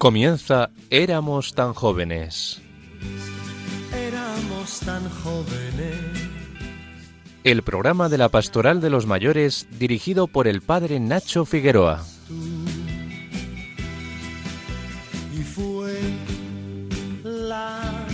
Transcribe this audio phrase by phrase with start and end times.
[0.00, 2.62] Comienza Éramos tan jóvenes.
[3.94, 6.00] Éramos tan jóvenes.
[7.44, 12.02] El programa de la Pastoral de los Mayores dirigido por el padre Nacho Figueroa.
[15.38, 16.00] Y fue
[17.22, 18.06] la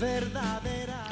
[0.00, 1.06] verdadera.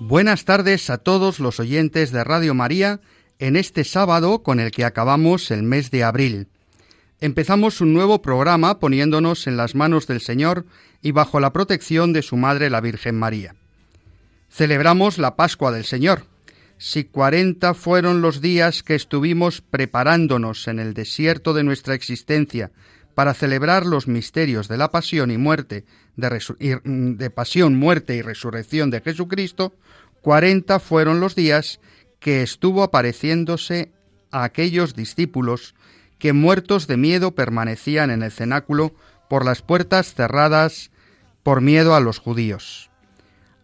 [0.00, 3.00] Buenas tardes a todos los oyentes de Radio María
[3.38, 6.48] en este sábado con el que acabamos el mes de abril.
[7.22, 10.66] Empezamos un nuevo programa poniéndonos en las manos del Señor
[11.02, 13.54] y bajo la protección de su Madre la Virgen María.
[14.50, 16.24] Celebramos la Pascua del Señor.
[16.78, 22.72] Si cuarenta fueron los días que estuvimos preparándonos en el desierto de nuestra existencia
[23.14, 25.84] para celebrar los misterios de la pasión y muerte,
[26.16, 29.76] de, de pasión, muerte y resurrección de Jesucristo,
[30.22, 31.78] cuarenta fueron los días
[32.18, 33.92] que estuvo apareciéndose
[34.32, 35.76] a aquellos discípulos
[36.22, 38.94] que muertos de miedo permanecían en el cenáculo
[39.28, 40.92] por las puertas cerradas
[41.42, 42.92] por miedo a los judíos,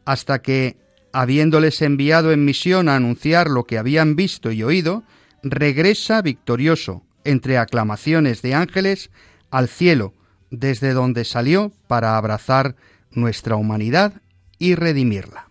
[0.05, 0.77] hasta que,
[1.13, 5.05] habiéndoles enviado en misión a anunciar lo que habían visto y oído,
[5.45, 9.13] regresa victorioso, entre aclamaciones de ángeles,
[9.51, 10.15] al cielo,
[10.51, 12.75] desde donde salió para abrazar
[13.13, 14.21] nuestra humanidad
[14.59, 15.49] y redimirla.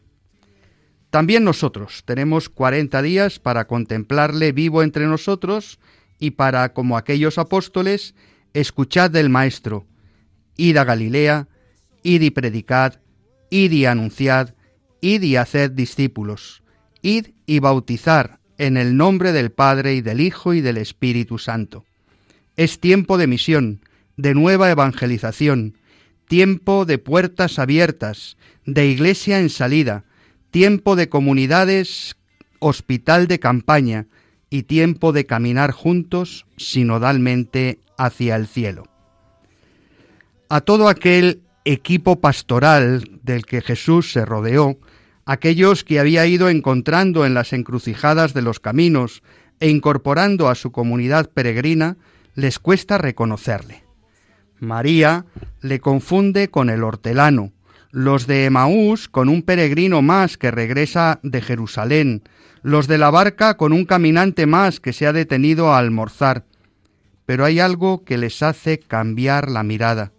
[1.10, 5.80] También nosotros tenemos cuarenta días para contemplarle vivo entre nosotros
[6.20, 8.16] y para, como aquellos apóstoles,
[8.54, 9.86] escuchad del Maestro,
[10.56, 11.48] id a Galilea,
[12.04, 12.96] id y predicad,
[13.50, 14.56] id y anunciad,
[15.02, 16.64] id y haced discípulos,
[17.02, 21.86] id y bautizar en el nombre del Padre y del Hijo y del Espíritu Santo.
[22.56, 23.82] Es tiempo de misión,
[24.16, 25.78] de nueva evangelización,
[26.28, 30.04] tiempo de puertas abiertas, de iglesia en salida,
[30.50, 32.18] tiempo de comunidades,
[32.60, 34.08] hospital de campaña,
[34.50, 38.86] y tiempo de caminar juntos sinodalmente hacia el cielo.
[40.50, 44.78] A todo aquel equipo pastoral del que Jesús se rodeó,
[45.26, 49.22] aquellos que había ido encontrando en las encrucijadas de los caminos
[49.60, 51.98] e incorporando a su comunidad peregrina,
[52.36, 53.84] les cuesta reconocerle.
[54.60, 55.26] María
[55.62, 57.52] le confunde con el hortelano,
[57.92, 62.24] los de Emaús con un peregrino más que regresa de Jerusalén,
[62.68, 66.44] los de la barca con un caminante más que se ha detenido a almorzar.
[67.26, 70.12] Pero hay algo que les hace cambiar la mirada.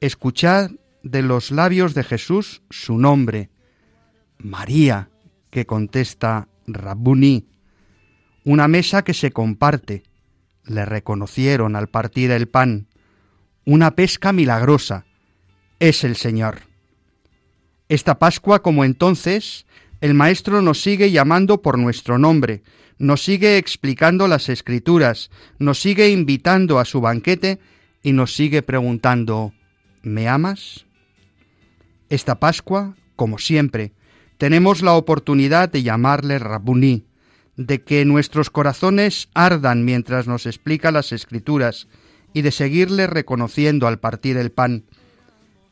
[0.00, 0.72] Escuchad
[1.04, 3.50] de los labios de Jesús su nombre,
[4.36, 5.10] María,
[5.50, 7.46] que contesta Rabuni.
[8.44, 10.02] Una mesa que se comparte.
[10.64, 12.88] Le reconocieron al partir el pan.
[13.64, 15.04] Una pesca milagrosa.
[15.78, 16.62] Es el Señor.
[17.88, 19.66] Esta Pascua, como entonces,
[20.00, 22.62] el Maestro nos sigue llamando por nuestro nombre,
[22.98, 27.58] nos sigue explicando las escrituras, nos sigue invitando a su banquete
[28.02, 29.52] y nos sigue preguntando,
[30.02, 30.86] ¿me amas?
[32.08, 33.92] Esta Pascua, como siempre,
[34.38, 37.04] tenemos la oportunidad de llamarle Rabuní,
[37.56, 41.88] de que nuestros corazones ardan mientras nos explica las escrituras
[42.32, 44.84] y de seguirle reconociendo al partir el pan.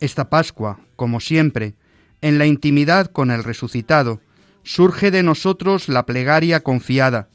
[0.00, 1.74] Esta Pascua, como siempre,
[2.20, 4.20] en la intimidad con el resucitado,
[4.62, 7.28] surge de nosotros la plegaria confiada.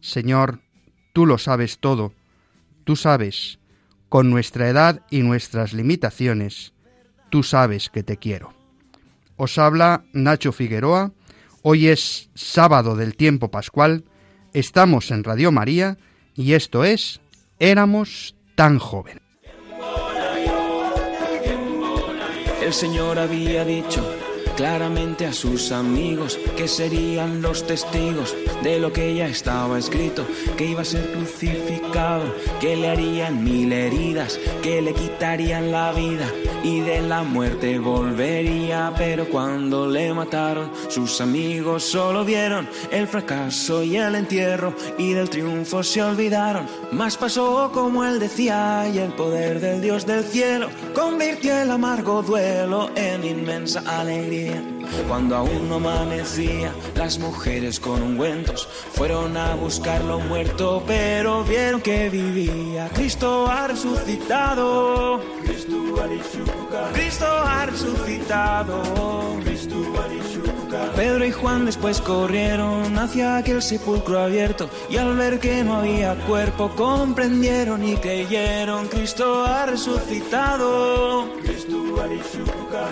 [0.00, 0.60] Señor,
[1.12, 2.12] tú lo sabes todo,
[2.84, 3.58] tú sabes,
[4.08, 6.72] con nuestra edad y nuestras limitaciones,
[7.30, 8.54] tú sabes que te quiero.
[9.36, 11.12] Os habla Nacho Figueroa,
[11.62, 14.04] hoy es sábado del tiempo pascual,
[14.52, 15.98] estamos en Radio María
[16.34, 17.20] y esto es
[17.58, 19.25] Éramos tan jóvenes.
[22.66, 24.04] El Señor había dicho
[24.56, 30.66] claramente a sus amigos que serían los testigos de lo que ya estaba escrito, que
[30.66, 32.24] iba a ser crucificado,
[32.60, 36.26] que le harían mil heridas, que le quitarían la vida
[36.64, 43.82] y de la muerte volvería, pero cuando le mataron sus amigos solo vieron el fracaso
[43.82, 49.12] y el entierro y del triunfo se olvidaron, más pasó como él decía y el
[49.12, 54.45] poder del Dios del cielo convirtió el amargo duelo en inmensa alegría.
[55.08, 62.08] Cuando aún no amanecía, las mujeres con ungüentos fueron a buscarlo muerto, pero vieron que
[62.08, 62.88] vivía.
[62.94, 65.20] Cristo ha resucitado.
[66.92, 69.45] Cristo ha resucitado.
[70.94, 76.14] Pedro y Juan después corrieron hacia aquel sepulcro abierto y al ver que no había
[76.26, 81.28] cuerpo comprendieron y creyeron Cristo ha resucitado.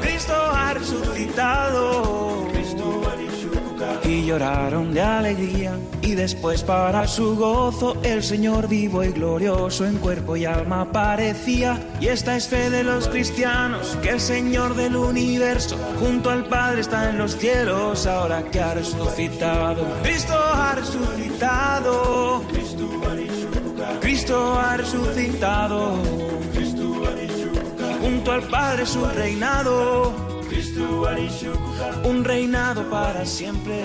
[0.00, 2.49] Cristo ha resucitado.
[4.04, 5.76] Y lloraron de alegría.
[6.02, 11.81] Y después para su gozo el Señor vivo y glorioso en cuerpo y alma aparecía.
[12.00, 16.81] Y esta es fe de los cristianos, que el Señor del universo junto al Padre
[16.82, 19.86] está en los cielos ahora que ha resucitado.
[20.02, 22.42] Cristo ha resucitado.
[24.00, 25.94] Cristo ha resucitado.
[28.00, 30.33] Junto al Padre su reinado.
[32.05, 33.83] Un reinado para siempre.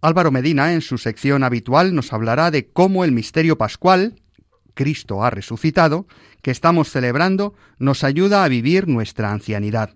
[0.00, 4.20] Álvaro Medina, en su sección habitual, nos hablará de cómo el misterio pascual,
[4.74, 6.06] Cristo ha resucitado,
[6.40, 9.94] que estamos celebrando, nos ayuda a vivir nuestra ancianidad.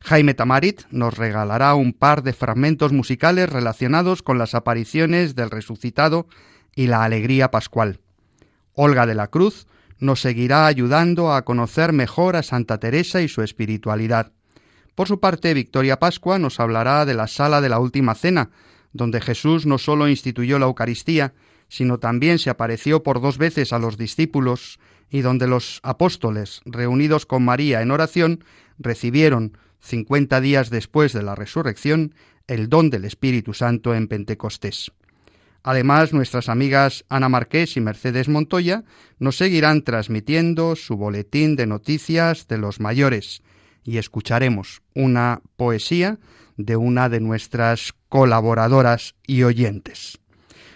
[0.00, 6.28] Jaime Tamarit nos regalará un par de fragmentos musicales relacionados con las apariciones del resucitado
[6.76, 8.00] y la alegría pascual.
[8.74, 9.66] Olga de la Cruz
[9.98, 14.32] nos seguirá ayudando a conocer mejor a Santa Teresa y su espiritualidad.
[14.94, 18.50] Por su parte, Victoria Pascua nos hablará de la sala de la Última Cena,
[18.92, 21.34] donde Jesús no sólo instituyó la Eucaristía,
[21.68, 24.78] sino también se apareció por dos veces a los discípulos
[25.10, 28.44] y donde los apóstoles, reunidos con María en oración,
[28.78, 32.14] recibieron, cincuenta días después de la resurrección,
[32.46, 34.92] el don del Espíritu Santo en Pentecostés.
[35.66, 38.84] Además, nuestras amigas Ana Marqués y Mercedes Montoya
[39.18, 43.42] nos seguirán transmitiendo su boletín de noticias de los mayores
[43.82, 46.18] y escucharemos una poesía
[46.58, 50.18] de una de nuestras colaboradoras y oyentes.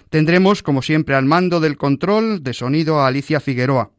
[0.08, 3.90] Tendremos, como siempre, al mando del control de sonido a Alicia Figueroa.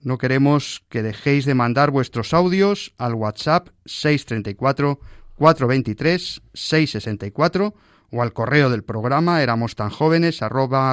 [0.00, 5.00] No queremos que dejéis de mandar vuestros audios al WhatsApp 634
[5.34, 7.74] 423 664
[8.12, 10.42] o al correo del programa éramos tan jóvenes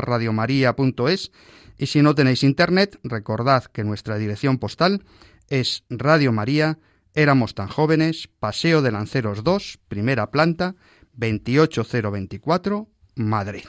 [0.01, 1.31] radiomaria.es
[1.77, 5.03] y si no tenéis internet, recordad que nuestra dirección postal
[5.47, 6.79] es Radio María,
[7.13, 10.75] éramos tan jóvenes, Paseo de Lanceros 2, primera planta,
[11.13, 13.63] 28024, Madrid.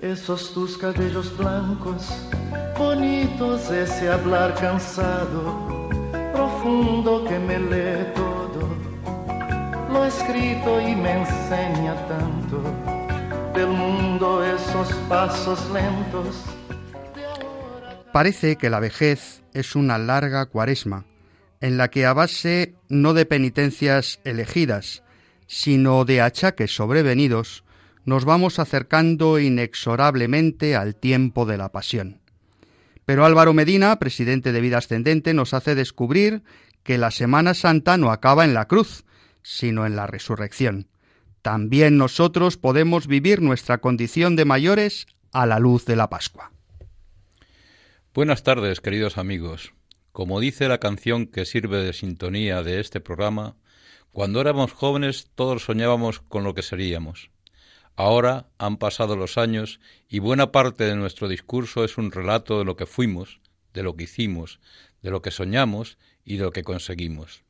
[0.00, 2.08] Esos tus cabellos blancos,
[2.76, 5.88] bonitos, ese hablar cansado,
[6.34, 8.23] profundo que me lee todo,
[10.02, 12.62] escrito y me enseña tanto
[13.54, 16.42] del mundo esos pasos lentos.
[18.12, 21.04] Parece que la vejez es una larga cuaresma,
[21.60, 25.02] en la que a base no de penitencias elegidas,
[25.46, 27.64] sino de achaques sobrevenidos,
[28.04, 32.20] nos vamos acercando inexorablemente al tiempo de la pasión.
[33.04, 36.42] Pero Álvaro Medina, presidente de Vida Ascendente, nos hace descubrir
[36.82, 39.04] que la Semana Santa no acaba en la cruz,
[39.44, 40.88] sino en la resurrección.
[41.42, 46.50] También nosotros podemos vivir nuestra condición de mayores a la luz de la Pascua.
[48.14, 49.74] Buenas tardes, queridos amigos.
[50.10, 53.56] Como dice la canción que sirve de sintonía de este programa,
[54.10, 57.30] cuando éramos jóvenes todos soñábamos con lo que seríamos.
[57.96, 62.64] Ahora han pasado los años y buena parte de nuestro discurso es un relato de
[62.64, 63.40] lo que fuimos,
[63.74, 64.60] de lo que hicimos,
[65.02, 67.43] de lo que soñamos y de lo que conseguimos.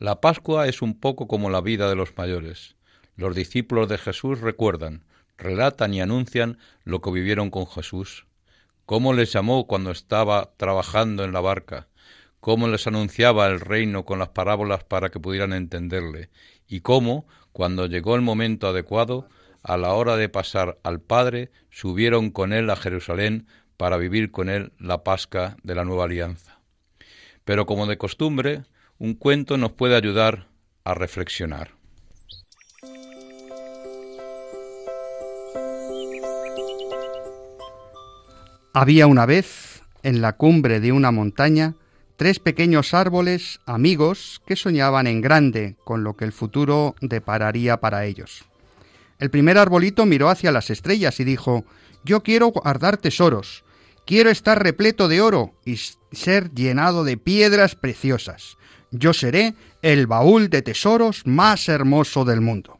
[0.00, 2.74] La Pascua es un poco como la vida de los mayores.
[3.16, 5.04] Los discípulos de Jesús recuerdan,
[5.36, 8.26] relatan y anuncian lo que vivieron con Jesús,
[8.86, 11.88] cómo les llamó cuando estaba trabajando en la barca,
[12.40, 16.30] cómo les anunciaba el reino con las parábolas para que pudieran entenderle,
[16.66, 19.28] y cómo, cuando llegó el momento adecuado,
[19.62, 24.48] a la hora de pasar al Padre, subieron con él a Jerusalén para vivir con
[24.48, 26.58] él la Pascua de la nueva alianza.
[27.44, 28.62] Pero como de costumbre,
[29.00, 30.48] un cuento nos puede ayudar
[30.84, 31.70] a reflexionar.
[38.74, 41.76] Había una vez, en la cumbre de una montaña,
[42.16, 48.04] tres pequeños árboles amigos que soñaban en grande con lo que el futuro depararía para
[48.04, 48.44] ellos.
[49.18, 51.64] El primer arbolito miró hacia las estrellas y dijo
[52.04, 53.64] Yo quiero guardar tesoros,
[54.04, 55.76] quiero estar repleto de oro y
[56.12, 58.58] ser llenado de piedras preciosas.
[58.90, 62.78] Yo seré el baúl de tesoros más hermoso del mundo.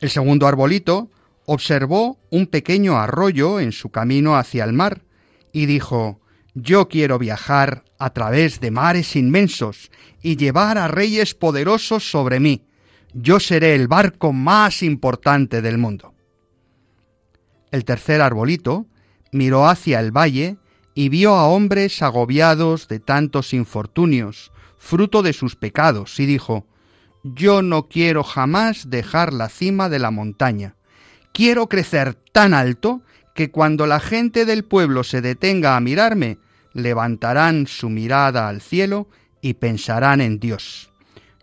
[0.00, 1.10] El segundo arbolito
[1.46, 5.02] observó un pequeño arroyo en su camino hacia el mar
[5.52, 6.20] y dijo
[6.54, 9.90] yo quiero viajar a través de mares inmensos
[10.22, 12.64] y llevar a reyes poderosos sobre mí.
[13.12, 16.14] Yo seré el barco más importante del mundo.
[17.72, 18.86] El tercer arbolito
[19.32, 20.56] miró hacia el valle
[20.94, 26.66] y vio a hombres agobiados de tantos infortunios, fruto de sus pecados, y dijo,
[27.24, 30.76] Yo no quiero jamás dejar la cima de la montaña.
[31.32, 33.02] Quiero crecer tan alto
[33.34, 36.38] que cuando la gente del pueblo se detenga a mirarme,
[36.72, 39.08] levantarán su mirada al cielo
[39.40, 40.90] y pensarán en Dios.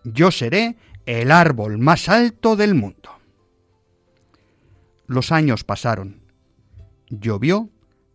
[0.03, 3.09] Yo seré el árbol más alto del mundo.
[5.07, 6.21] Los años pasaron.
[7.09, 7.69] Llovió,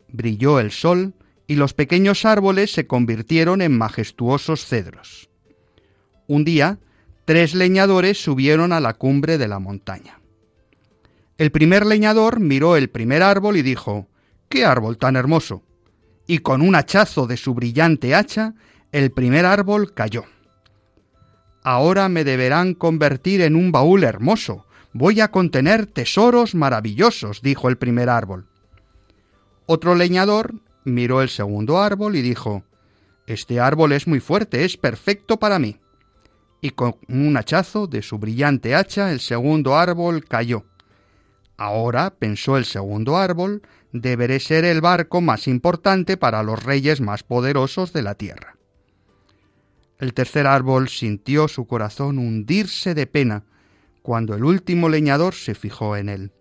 [0.09, 1.15] brilló el sol
[1.47, 5.31] y los pequeños árboles se convirtieron en majestuosos cedros.
[6.27, 6.79] Un día,
[7.25, 10.21] tres leñadores subieron a la cumbre de la montaña.
[11.39, 14.09] El primer leñador miró el primer árbol y dijo,
[14.49, 15.63] ¡Qué árbol tan hermoso!
[16.27, 18.55] Y con un hachazo de su brillante hacha,
[18.91, 20.25] el primer árbol cayó.
[21.63, 24.67] Ahora me deberán convertir en un baúl hermoso.
[24.93, 28.47] Voy a contener tesoros maravillosos, dijo el primer árbol.
[29.67, 30.55] Otro leñador
[30.87, 32.65] miró el segundo árbol y dijo,
[33.27, 35.79] Este árbol es muy fuerte, es perfecto para mí.
[36.63, 40.65] Y con un hachazo de su brillante hacha el segundo árbol cayó.
[41.59, 43.63] Ahora, pensó el segundo árbol,
[43.93, 48.57] deberé ser el barco más importante para los reyes más poderosos de la tierra.
[49.99, 53.45] El tercer árbol sintió su corazón hundirse de pena
[54.03, 56.33] cuando el último leñador se fijó en él.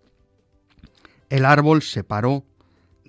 [1.30, 2.44] El árbol se paró,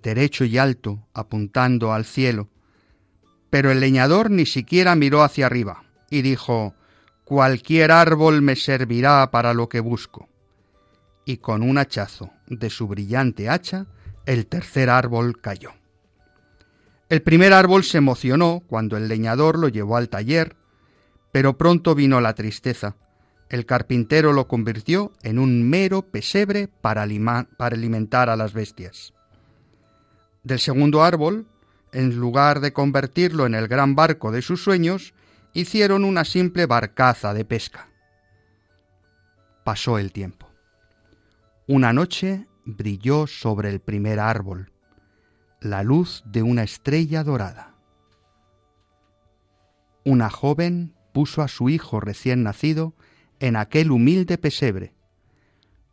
[0.07, 2.47] derecho y alto, apuntando al cielo,
[3.49, 6.73] pero el leñador ni siquiera miró hacia arriba y dijo,
[7.25, 10.29] Cualquier árbol me servirá para lo que busco.
[11.25, 13.87] Y con un hachazo de su brillante hacha,
[14.25, 15.71] el tercer árbol cayó.
[17.09, 20.55] El primer árbol se emocionó cuando el leñador lo llevó al taller,
[21.33, 22.95] pero pronto vino la tristeza.
[23.49, 29.16] El carpintero lo convirtió en un mero pesebre para, alimentar a las bestias.
[30.47, 31.45] Del segundo árbol,
[31.91, 35.13] en lugar de convertirlo en el gran barco de sus sueños,
[35.51, 37.89] hicieron una simple barcaza de pesca.
[39.65, 40.49] Pasó el tiempo.
[41.67, 44.71] Una noche brilló sobre el primer árbol
[45.59, 47.75] la luz de una estrella dorada.
[50.05, 52.95] Una joven puso a su hijo recién nacido
[53.41, 54.93] en aquel humilde pesebre.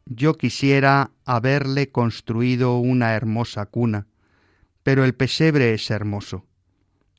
[0.06, 4.06] Yo quisiera haberle construido una hermosa cuna,
[4.84, 6.46] pero el pesebre es hermoso.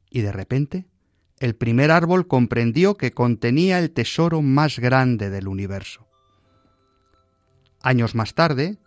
[0.10, 0.86] Y de repente,
[1.40, 6.08] el primer árbol comprendió que contenía el tesoro más grande del universo.
[7.82, 8.78] Años más tarde,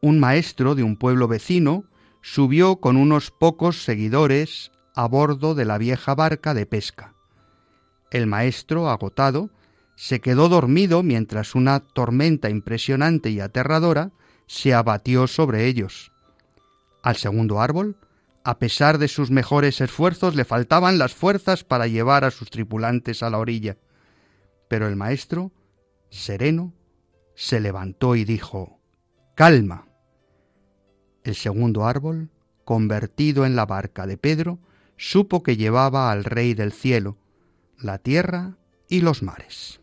[0.00, 1.84] un maestro de un pueblo vecino
[2.22, 7.14] subió con unos pocos seguidores a bordo de la vieja barca de pesca.
[8.10, 9.50] El maestro, agotado,
[9.96, 14.12] se quedó dormido mientras una tormenta impresionante y aterradora
[14.46, 16.12] se abatió sobre ellos.
[17.06, 17.96] Al segundo árbol,
[18.42, 23.22] a pesar de sus mejores esfuerzos, le faltaban las fuerzas para llevar a sus tripulantes
[23.22, 23.76] a la orilla.
[24.66, 25.52] Pero el maestro,
[26.10, 26.74] sereno,
[27.36, 28.80] se levantó y dijo
[29.36, 29.86] Calma.
[31.22, 32.30] El segundo árbol,
[32.64, 34.58] convertido en la barca de Pedro,
[34.96, 37.18] supo que llevaba al Rey del cielo,
[37.78, 38.56] la tierra
[38.88, 39.80] y los mares.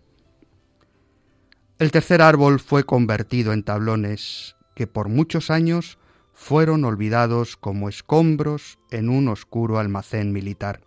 [1.80, 6.00] El tercer árbol fue convertido en tablones que por muchos años
[6.44, 10.82] fueron olvidados como escombros en un oscuro almacén militar.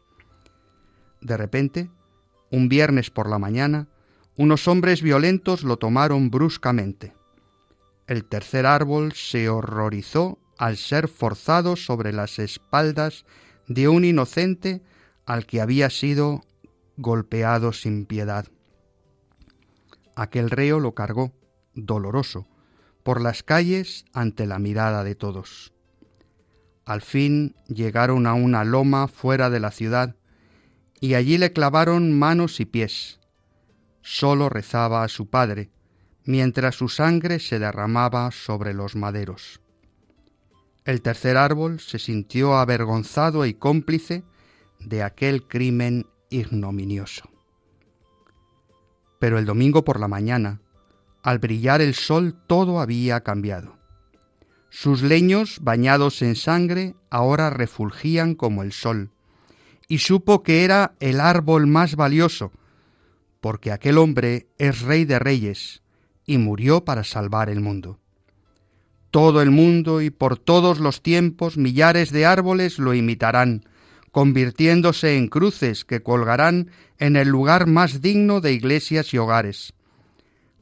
[1.23, 1.89] De repente,
[2.51, 3.89] un viernes por la mañana,
[4.37, 7.15] unos hombres violentos lo tomaron bruscamente.
[8.07, 13.25] El tercer árbol se horrorizó al ser forzado sobre las espaldas
[13.67, 14.83] de un inocente
[15.25, 16.45] al que había sido
[16.99, 18.47] golpeado sin piedad.
[20.17, 21.33] Aquel reo lo cargó,
[21.75, 22.47] doloroso,
[23.07, 25.73] por las calles ante la mirada de todos.
[26.85, 30.17] Al fin llegaron a una loma fuera de la ciudad
[31.01, 33.21] y allí le clavaron manos y pies.
[34.03, 35.71] Solo rezaba a su padre,
[36.25, 39.61] mientras su sangre se derramaba sobre los maderos.
[40.85, 44.25] El tercer árbol se sintió avergonzado y cómplice
[44.81, 47.31] de aquel crimen ignominioso.
[49.21, 50.61] Pero el domingo por la mañana,
[51.27, 53.77] al brillar el sol, todo había cambiado.
[54.71, 59.11] Sus leños, bañados en sangre, ahora refulgían como el sol,
[59.89, 62.53] y supo que era el árbol más valioso,
[63.41, 65.83] porque aquel hombre es rey de reyes,
[66.25, 67.99] y murió para salvar el mundo
[69.17, 73.65] todo el mundo y por todos los tiempos millares de árboles lo imitarán,
[74.13, 79.73] convirtiéndose en cruces que colgarán en el lugar más digno de iglesias y hogares.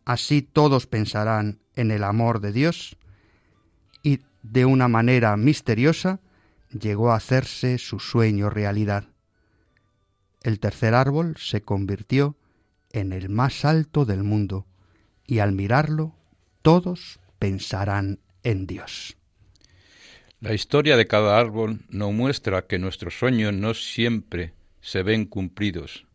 [0.04, 2.96] Así todos pensarán en el amor de Dios
[4.02, 6.20] y de una manera misteriosa
[6.70, 9.04] llegó a hacerse su sueño realidad.
[10.42, 12.36] El tercer árbol se convirtió
[12.92, 14.66] en el más alto del mundo
[15.26, 16.14] y al mirarlo
[16.62, 19.16] todos pensarán en Dios.
[20.40, 26.06] La historia de cada árbol nos muestra que nuestros sueños no siempre se ven cumplidos,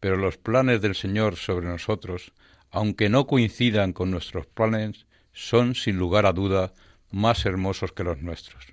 [0.00, 2.32] pero los planes del Señor sobre nosotros,
[2.74, 6.74] aunque no coincidan con nuestros planes, son sin lugar a duda
[7.12, 8.66] más hermosos que los nuestros.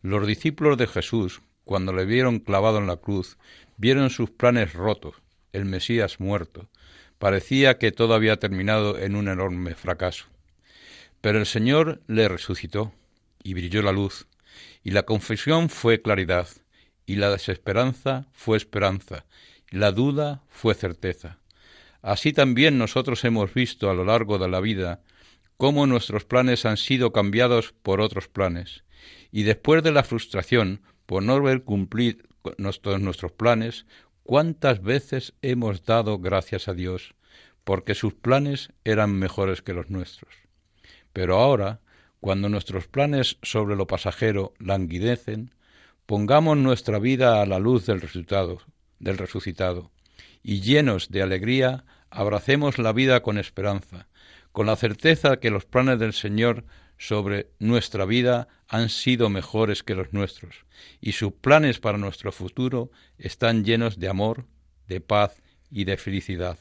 [0.00, 3.36] Los discípulos de Jesús, cuando le vieron clavado en la cruz,
[3.76, 5.16] vieron sus planes rotos,
[5.52, 6.68] el Mesías muerto.
[7.18, 10.26] Parecía que todo había terminado en un enorme fracaso.
[11.20, 12.92] Pero el Señor le resucitó,
[13.42, 14.28] y brilló la luz,
[14.84, 16.46] y la confesión fue claridad,
[17.06, 19.24] y la desesperanza fue esperanza,
[19.68, 21.39] y la duda fue certeza.
[22.02, 25.02] Así también nosotros hemos visto a lo largo de la vida
[25.56, 28.84] cómo nuestros planes han sido cambiados por otros planes,
[29.30, 33.84] y después de la frustración por no ver cumplir nuestros, nuestros planes,
[34.22, 37.14] cuántas veces hemos dado gracias a Dios,
[37.64, 40.32] porque sus planes eran mejores que los nuestros.
[41.12, 41.80] Pero ahora,
[42.20, 45.54] cuando nuestros planes sobre lo pasajero languidecen,
[46.06, 48.62] pongamos nuestra vida a la luz del resultado,
[48.98, 49.90] del resucitado,
[50.42, 54.08] y llenos de alegría, abracemos la vida con esperanza,
[54.52, 56.64] con la certeza que los planes del Señor
[56.98, 60.66] sobre nuestra vida han sido mejores que los nuestros,
[61.00, 64.46] y sus planes para nuestro futuro están llenos de amor,
[64.86, 66.58] de paz y de felicidad.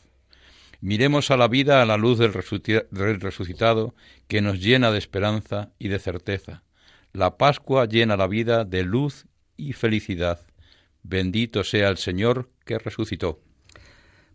[0.82, 3.96] Miremos a la vida a la luz del resucitado
[4.30, 6.64] que nos llena de esperanza y de certeza.
[7.12, 9.26] La Pascua llena la vida de luz
[9.58, 10.40] y felicidad.
[11.04, 13.42] Bendito sea el Señor que resucitó.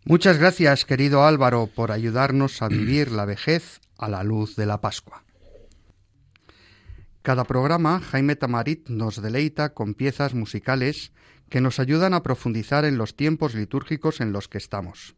[0.07, 4.79] Muchas gracias, querido Álvaro, por ayudarnos a vivir la vejez a la luz de la
[4.79, 5.23] Pascua.
[7.23, 11.11] Cada programa, Jaime Tamarit nos deleita con piezas musicales
[11.49, 15.15] que nos ayudan a profundizar en los tiempos litúrgicos en los que estamos.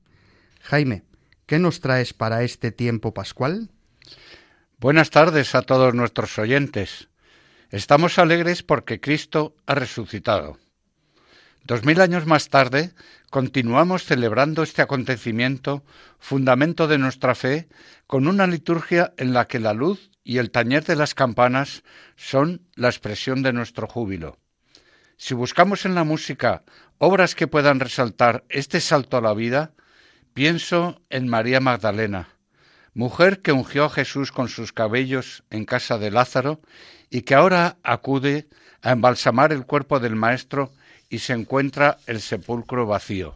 [0.62, 1.04] Jaime,
[1.48, 3.72] ¿qué nos traes para este tiempo pascual?
[4.80, 7.10] Buenas tardes a todos nuestros oyentes.
[7.72, 10.58] Estamos alegres porque Cristo ha resucitado.
[11.66, 12.94] Dos mil años más tarde,
[13.30, 15.84] continuamos celebrando este acontecimiento,
[16.20, 17.68] fundamento de nuestra fe,
[18.06, 21.84] con una liturgia en la que la luz y el tañer de las campanas
[22.16, 24.38] son la expresión de nuestro júbilo.
[25.18, 26.64] Si buscamos en la música
[27.00, 29.74] obras que puedan resaltar este salto a la vida,
[30.34, 32.30] pienso en María Magdalena,
[32.94, 36.62] mujer que ungió a Jesús con sus cabellos en casa de Lázaro
[37.10, 38.48] y que ahora acude
[38.82, 40.72] a embalsamar el cuerpo del Maestro
[41.10, 43.36] y se encuentra el sepulcro vacío.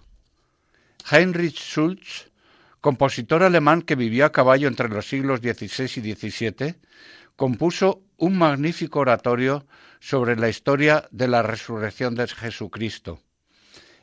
[1.10, 2.30] Heinrich Schulz,
[2.80, 6.76] compositor alemán que vivió a caballo entre los siglos XVI y XVII,
[7.36, 9.66] compuso un magnífico oratorio
[10.00, 13.20] sobre la historia de la resurrección de Jesucristo.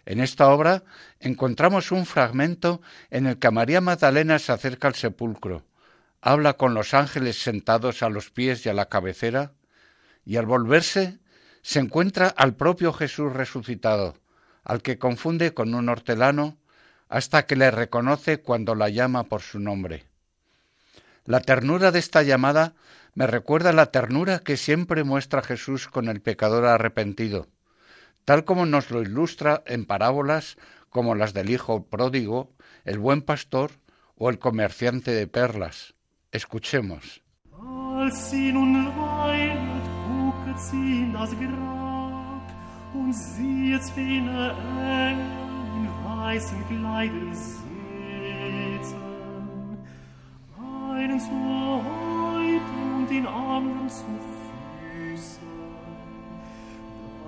[0.06, 0.84] En esta obra
[1.20, 5.64] encontramos un fragmento en el que María Magdalena se acerca al sepulcro,
[6.20, 9.52] habla con los ángeles sentados a los pies y a la cabecera,
[10.24, 11.18] y al volverse
[11.68, 14.14] se encuentra al propio Jesús resucitado,
[14.64, 16.56] al que confunde con un hortelano,
[17.10, 20.06] hasta que le reconoce cuando la llama por su nombre.
[21.26, 22.72] La ternura de esta llamada
[23.12, 27.48] me recuerda la ternura que siempre muestra Jesús con el pecador arrepentido,
[28.24, 30.56] tal como nos lo ilustra en parábolas
[30.88, 32.50] como las del Hijo pródigo,
[32.86, 33.72] el buen pastor
[34.16, 35.92] o el comerciante de perlas.
[36.32, 37.22] Escuchemos.
[40.58, 42.42] Sie das Grab
[42.92, 45.26] und sieht viele Engel
[45.76, 48.96] in weißen Kleidern sitzen.
[50.92, 54.04] Einen zu Häupten und den anderen zu
[55.10, 55.48] Füßen.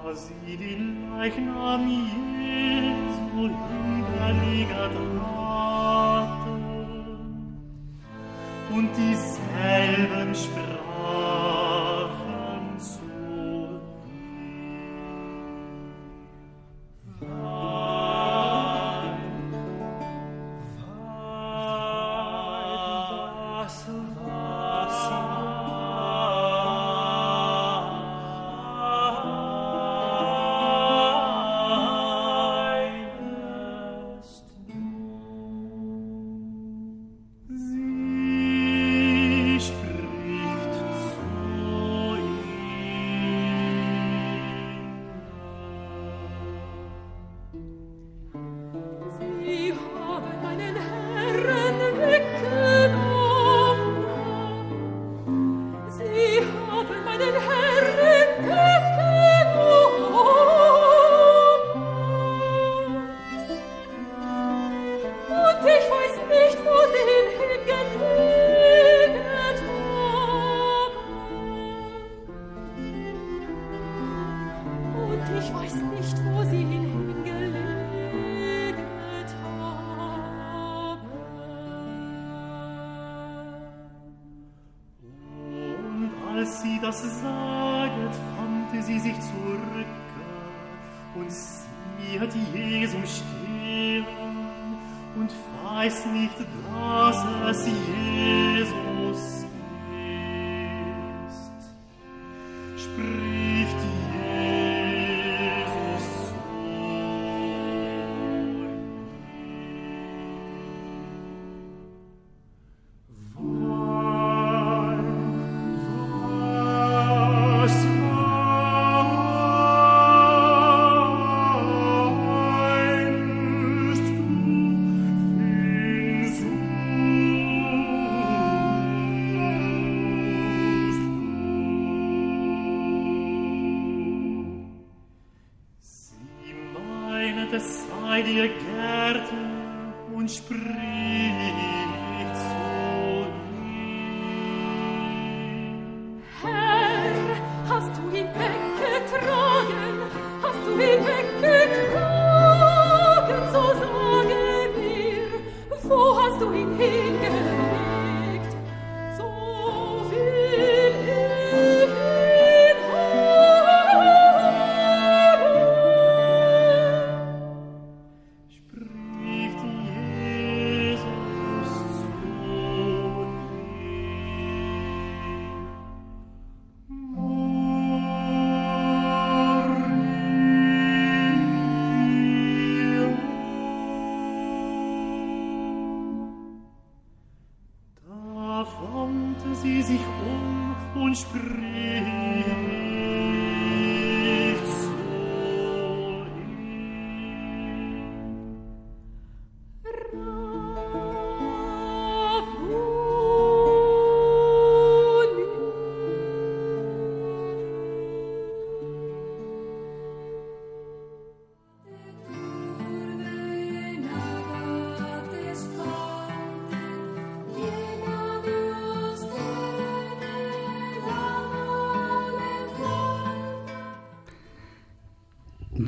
[0.02, 0.76] Da sie die
[1.16, 3.48] Leichnam Jesu
[3.86, 6.62] niederliegert hatten
[8.74, 10.79] und dieselben sprachen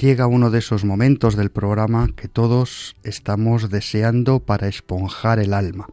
[0.03, 5.87] Llega uno de esos momentos del programa que todos estamos deseando para esponjar el alma.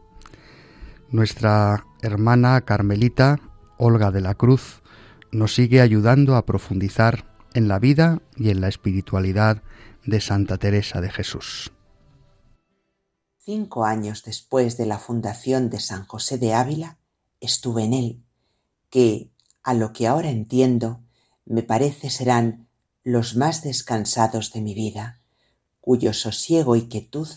[1.12, 3.38] Nuestra hermana Carmelita,
[3.78, 4.82] Olga de la Cruz,
[5.30, 9.62] nos sigue ayudando a profundizar en la vida y en la espiritualidad
[10.04, 11.70] de Santa Teresa de Jesús.
[13.38, 16.98] Cinco años después de la fundación de San José de Ávila,
[17.38, 18.24] estuve en él,
[18.90, 19.30] que,
[19.62, 21.00] a lo que ahora entiendo,
[21.44, 22.66] me parece serán
[23.02, 25.20] los más descansados de mi vida,
[25.80, 27.28] cuyo sosiego y quietud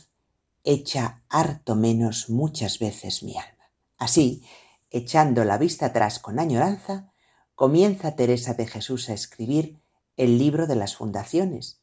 [0.63, 3.71] echa harto menos muchas veces mi alma.
[3.97, 4.43] Así,
[4.91, 7.11] echando la vista atrás con añoranza,
[7.55, 9.79] comienza Teresa de Jesús a escribir
[10.17, 11.79] el libro de las fundaciones,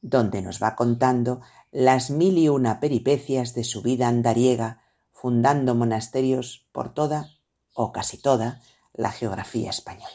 [0.00, 1.40] donde nos va contando
[1.70, 7.30] las mil y una peripecias de su vida andariega, fundando monasterios por toda,
[7.72, 8.60] o casi toda,
[8.92, 10.10] la geografía española.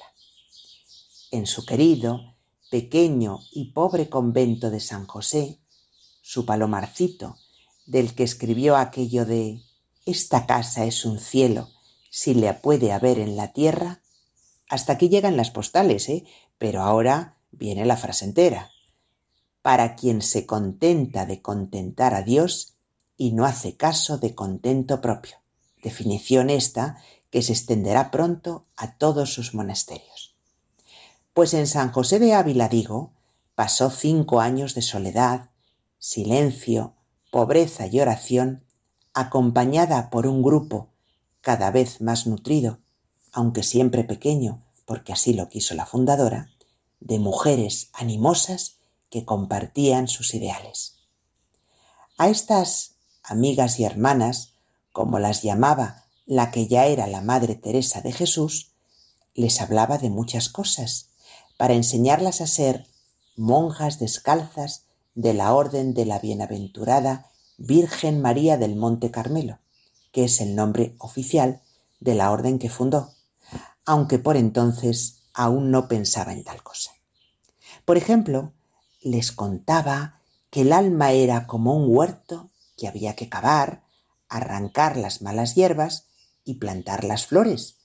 [1.32, 2.37] En su querido,
[2.69, 5.60] pequeño y pobre convento de San José,
[6.21, 7.38] su palomarcito,
[7.86, 9.62] del que escribió aquello de
[10.06, 11.69] Esta casa es un cielo,
[12.10, 14.01] si le puede haber en la tierra.
[14.69, 16.25] Hasta aquí llegan las postales, ¿eh?
[16.58, 18.71] Pero ahora viene la frase entera.
[19.62, 22.75] Para quien se contenta de contentar a Dios
[23.17, 25.38] y no hace caso de contento propio.
[25.82, 26.97] Definición esta
[27.30, 30.26] que se extenderá pronto a todos sus monasterios.
[31.38, 33.12] Pues en San José de Ávila, digo,
[33.54, 35.52] pasó cinco años de soledad,
[36.00, 36.95] silencio,
[37.30, 38.65] pobreza y oración,
[39.13, 40.89] acompañada por un grupo
[41.41, 42.80] cada vez más nutrido,
[43.32, 46.50] aunque siempre pequeño, porque así lo quiso la fundadora,
[47.02, 48.80] de mujeres animosas
[49.12, 50.95] que compartían sus ideales.
[52.17, 54.54] A estas amigas y hermanas,
[54.91, 58.71] como las llamaba la que ya era la Madre Teresa de Jesús,
[59.36, 61.12] les hablaba de muchas cosas,
[61.57, 62.87] para enseñarlas a ser
[63.35, 69.59] monjas descalzas de la Orden de la Bienaventurada Virgen María del Monte Carmelo,
[70.11, 71.61] que es el nombre oficial
[71.99, 73.13] de la orden que fundó,
[73.85, 76.91] aunque por entonces aún no pensaba en tal cosa.
[77.85, 78.53] Por ejemplo,
[79.01, 83.83] les contaba que el alma era como un huerto que había que cavar,
[84.29, 86.05] arrancar las malas hierbas
[86.43, 87.77] y plantar las flores,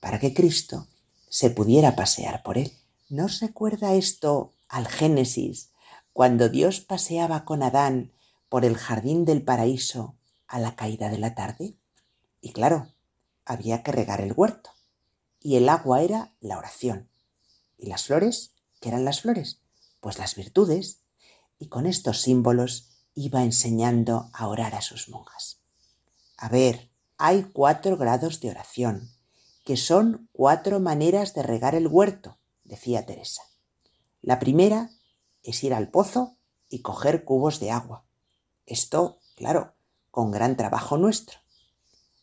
[0.00, 0.88] para que Cristo
[1.28, 2.72] se pudiera pasear por él.
[3.10, 5.72] ¿No os recuerda esto al Génesis,
[6.12, 8.12] cuando Dios paseaba con Adán
[8.50, 11.78] por el jardín del paraíso a la caída de la tarde?
[12.42, 12.92] Y claro,
[13.46, 14.70] había que regar el huerto.
[15.40, 17.08] y el agua era la oración.
[17.78, 18.54] ¿Y las flores?
[18.80, 19.62] ¿Qué eran las flores?
[20.00, 21.04] Pues las virtudes.
[21.58, 25.60] Y con estos símbolos iba enseñando a orar a sus monjas.
[26.36, 29.10] A ver, hay cuatro grados de oración,
[29.64, 33.42] que son cuatro maneras de regar el huerto, decía Teresa.
[34.20, 34.90] La primera
[35.42, 36.36] es ir al pozo
[36.68, 38.04] y coger cubos de agua.
[38.66, 39.74] Esto, claro,
[40.10, 41.38] con gran trabajo nuestro.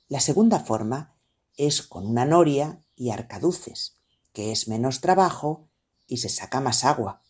[0.07, 1.15] La segunda forma
[1.57, 3.97] es con una noria y arcaduces,
[4.33, 5.67] que es menos trabajo
[6.07, 7.23] y se saca más agua.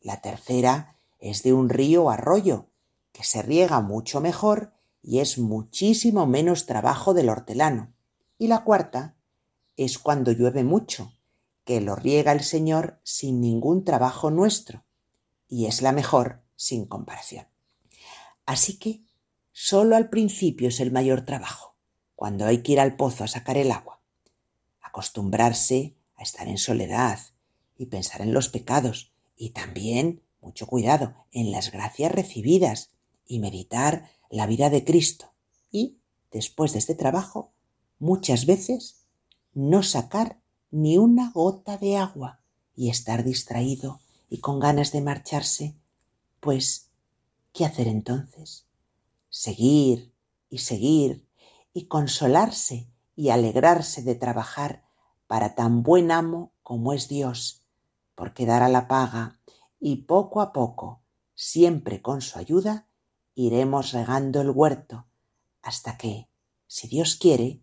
[0.00, 2.68] La tercera es de un río o arroyo,
[3.12, 7.94] que se riega mucho mejor y es muchísimo menos trabajo del hortelano.
[8.36, 9.16] Y la cuarta
[9.76, 11.15] es cuando llueve mucho,
[11.66, 14.84] que lo riega el Señor sin ningún trabajo nuestro,
[15.48, 17.48] y es la mejor sin comparación.
[18.46, 19.02] Así que
[19.50, 21.74] solo al principio es el mayor trabajo,
[22.14, 24.00] cuando hay que ir al pozo a sacar el agua.
[24.80, 27.18] Acostumbrarse a estar en soledad
[27.76, 32.92] y pensar en los pecados y también, mucho cuidado, en las gracias recibidas
[33.26, 35.34] y meditar la vida de Cristo.
[35.72, 35.98] Y,
[36.30, 37.52] después de este trabajo,
[37.98, 39.04] muchas veces
[39.52, 40.38] no sacar
[40.70, 42.40] ni una gota de agua
[42.74, 45.76] y estar distraído y con ganas de marcharse,
[46.40, 46.90] pues,
[47.52, 48.66] ¿qué hacer entonces?
[49.30, 50.12] Seguir
[50.50, 51.26] y seguir
[51.72, 54.84] y consolarse y alegrarse de trabajar
[55.26, 57.62] para tan buen amo como es Dios,
[58.14, 59.40] porque dará la paga
[59.80, 61.02] y poco a poco,
[61.34, 62.86] siempre con su ayuda,
[63.34, 65.06] iremos regando el huerto
[65.62, 66.28] hasta que,
[66.66, 67.60] si Dios quiere,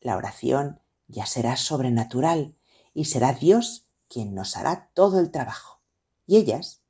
[0.00, 2.56] la oración ya será sobrenatural
[2.94, 5.80] y será Dios quien nos hará todo el trabajo.
[6.26, 6.82] Y ellas,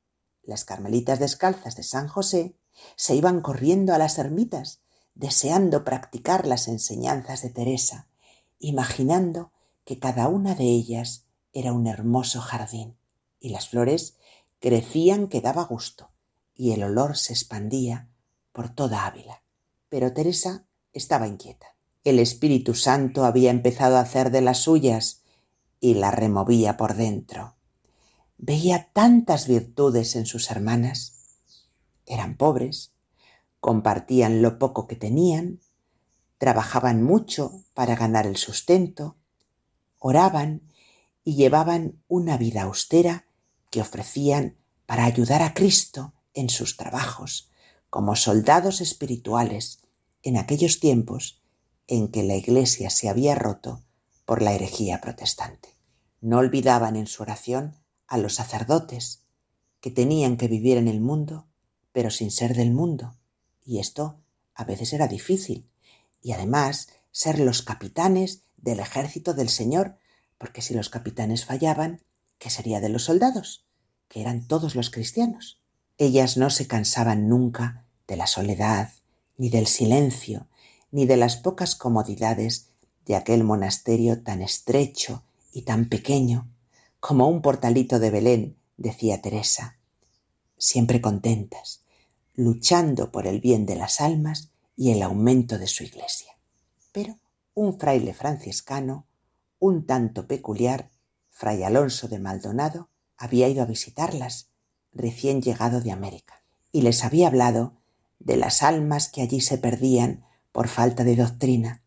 [0.43, 2.55] las carmelitas descalzas de San José,
[2.95, 4.81] se iban corriendo a las ermitas,
[5.15, 8.07] deseando practicar las enseñanzas de Teresa,
[8.59, 9.51] imaginando
[9.83, 12.97] que cada una de ellas era un hermoso jardín,
[13.39, 14.17] y las flores
[14.59, 16.11] crecían que daba gusto,
[16.53, 18.09] y el olor se expandía
[18.51, 19.43] por toda Ávila.
[19.89, 21.76] Pero Teresa estaba inquieta.
[22.07, 25.23] El Espíritu Santo había empezado a hacer de las suyas
[25.81, 27.57] y la removía por dentro.
[28.37, 31.17] Veía tantas virtudes en sus hermanas.
[32.05, 32.93] Eran pobres,
[33.59, 35.59] compartían lo poco que tenían,
[36.37, 39.17] trabajaban mucho para ganar el sustento,
[39.99, 40.61] oraban
[41.25, 43.25] y llevaban una vida austera
[43.69, 47.51] que ofrecían para ayudar a Cristo en sus trabajos,
[47.89, 49.83] como soldados espirituales
[50.23, 51.41] en aquellos tiempos
[51.87, 53.83] en que la Iglesia se había roto
[54.25, 55.69] por la herejía protestante.
[56.19, 57.75] No olvidaban en su oración
[58.07, 59.23] a los sacerdotes,
[59.79, 61.47] que tenían que vivir en el mundo,
[61.91, 63.17] pero sin ser del mundo,
[63.65, 64.19] y esto
[64.53, 65.69] a veces era difícil,
[66.21, 69.97] y además ser los capitanes del ejército del Señor,
[70.37, 72.01] porque si los capitanes fallaban,
[72.37, 73.65] ¿qué sería de los soldados?
[74.07, 75.61] Que eran todos los cristianos.
[75.97, 78.91] Ellas no se cansaban nunca de la soledad,
[79.37, 80.47] ni del silencio,
[80.91, 82.69] ni de las pocas comodidades
[83.05, 86.49] de aquel monasterio tan estrecho y tan pequeño,
[86.99, 89.77] como un portalito de Belén, decía Teresa,
[90.57, 91.83] siempre contentas,
[92.35, 96.37] luchando por el bien de las almas y el aumento de su iglesia.
[96.91, 97.17] Pero
[97.53, 99.05] un fraile franciscano,
[99.59, 100.91] un tanto peculiar,
[101.29, 104.49] fray Alonso de Maldonado, había ido a visitarlas,
[104.93, 107.73] recién llegado de América, y les había hablado
[108.19, 111.83] de las almas que allí se perdían por falta de doctrina,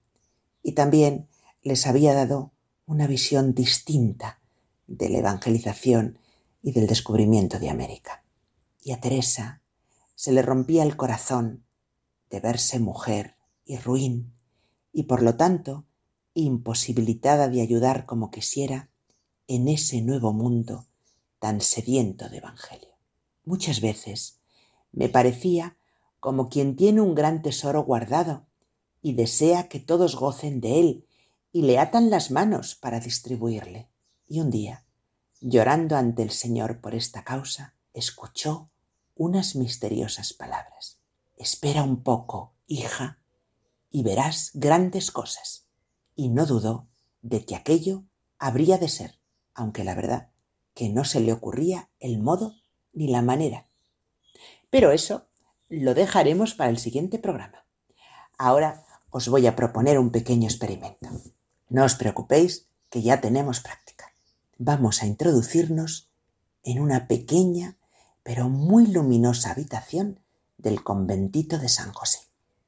[0.62, 1.28] y también
[1.62, 2.52] les había dado
[2.86, 4.40] una visión distinta
[4.86, 6.18] de la evangelización
[6.62, 8.24] y del descubrimiento de América.
[8.82, 9.62] Y a Teresa
[10.14, 11.64] se le rompía el corazón
[12.30, 14.32] de verse mujer y ruin,
[14.92, 15.86] y por lo tanto
[16.34, 18.90] imposibilitada de ayudar como quisiera
[19.46, 20.86] en ese nuevo mundo
[21.38, 22.90] tan sediento de Evangelio.
[23.44, 24.40] Muchas veces
[24.92, 25.76] me parecía
[26.20, 28.46] como quien tiene un gran tesoro guardado
[29.02, 31.06] y desea que todos gocen de él
[31.52, 33.88] y le atan las manos para distribuirle.
[34.28, 34.84] Y un día,
[35.40, 38.70] llorando ante el Señor por esta causa, escuchó
[39.14, 41.00] unas misteriosas palabras.
[41.36, 43.18] Espera un poco, hija,
[43.90, 45.66] y verás grandes cosas.
[46.14, 46.88] Y no dudó
[47.22, 48.04] de que aquello
[48.38, 49.18] habría de ser,
[49.54, 50.30] aunque la verdad
[50.74, 52.54] que no se le ocurría el modo
[52.92, 53.68] ni la manera.
[54.70, 55.26] Pero eso
[55.68, 57.66] lo dejaremos para el siguiente programa.
[58.38, 61.08] Ahora os voy a proponer un pequeño experimento.
[61.68, 64.12] No os preocupéis, que ya tenemos práctica.
[64.58, 66.10] Vamos a introducirnos
[66.62, 67.76] en una pequeña
[68.22, 70.20] pero muy luminosa habitación
[70.58, 72.20] del conventito de San José.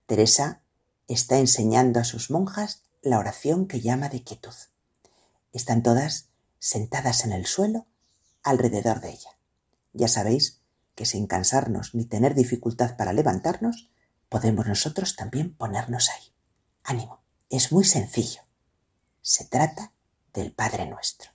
[0.07, 0.63] Teresa
[1.09, 4.55] está enseñando a sus monjas la oración que llama de quietud.
[5.53, 6.29] Están todas
[6.59, 7.87] sentadas en el suelo
[8.43, 9.31] alrededor de ella.
[9.93, 10.61] Ya sabéis
[10.95, 13.91] que sin cansarnos ni tener dificultad para levantarnos,
[14.29, 16.32] podemos nosotros también ponernos ahí.
[16.85, 18.43] Ánimo, es muy sencillo.
[19.21, 19.93] Se trata
[20.33, 21.31] del Padre Nuestro.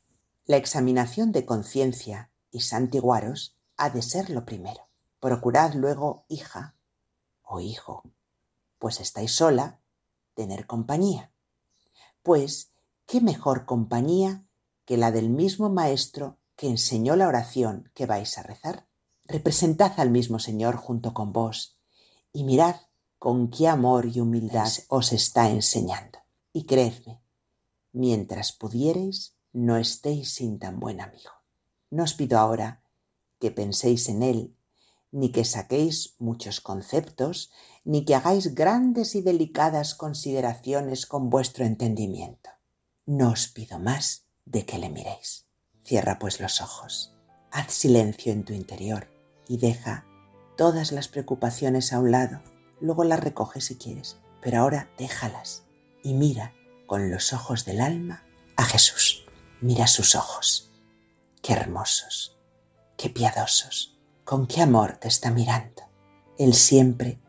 [0.45, 4.87] La examinación de conciencia y santiguaros ha de ser lo primero.
[5.19, 6.75] Procurad luego, hija
[7.43, 8.03] o hijo,
[8.77, 9.79] pues estáis sola,
[10.33, 11.31] tener compañía.
[12.23, 12.71] Pues,
[13.05, 14.43] ¿qué mejor compañía
[14.85, 18.85] que la del mismo Maestro que enseñó la oración que vais a rezar?
[19.23, 21.77] Representad al mismo Señor junto con vos
[22.33, 22.75] y mirad
[23.19, 26.19] con qué amor y humildad os está enseñando.
[26.53, 27.21] Y creedme,
[27.91, 31.31] mientras pudiereis, no estéis sin tan buen amigo.
[31.89, 32.83] No os pido ahora
[33.39, 34.55] que penséis en él,
[35.11, 37.51] ni que saquéis muchos conceptos,
[37.85, 42.49] ni que hagáis grandes y delicadas consideraciones con vuestro entendimiento.
[43.05, 45.45] No os pido más de que le miréis.
[45.83, 47.13] Cierra pues los ojos,
[47.51, 49.09] haz silencio en tu interior
[49.47, 50.05] y deja
[50.57, 52.41] todas las preocupaciones a un lado.
[52.79, 55.63] Luego las recoge si quieres, pero ahora déjalas
[56.03, 56.53] y mira
[56.85, 58.23] con los ojos del alma
[58.55, 59.25] a Jesús.
[59.61, 60.71] Mira sus ojos.
[61.41, 62.37] Qué hermosos,
[62.97, 65.83] qué piadosos, con qué amor te está mirando.
[66.37, 67.19] Él siempre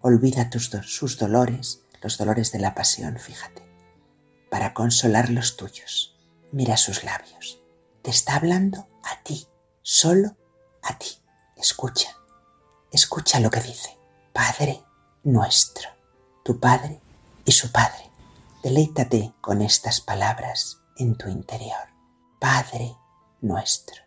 [0.00, 3.66] olvida tus sus dolores, los dolores de la pasión, fíjate,
[4.50, 6.16] para consolar los tuyos.
[6.52, 7.60] Mira sus labios.
[8.02, 9.48] Te está hablando a ti,
[9.82, 10.36] solo
[10.82, 11.08] a ti.
[11.56, 12.16] Escucha,
[12.92, 13.98] escucha lo que dice.
[14.32, 14.84] Padre
[15.24, 15.88] nuestro,
[16.44, 17.00] tu Padre
[17.44, 18.10] y su Padre.
[18.62, 21.88] Deleítate con estas palabras en tu interior.
[22.38, 22.96] Padre
[23.40, 24.02] nuestro.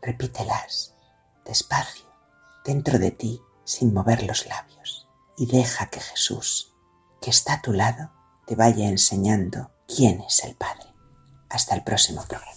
[0.00, 0.94] Repítelas
[1.48, 2.04] despacio,
[2.64, 5.08] dentro de ti, sin mover los labios.
[5.36, 6.74] Y deja que Jesús,
[7.20, 8.12] que está a tu lado,
[8.46, 10.84] te vaya enseñando quién es el Padre.
[11.48, 12.52] Hasta el próximo programa.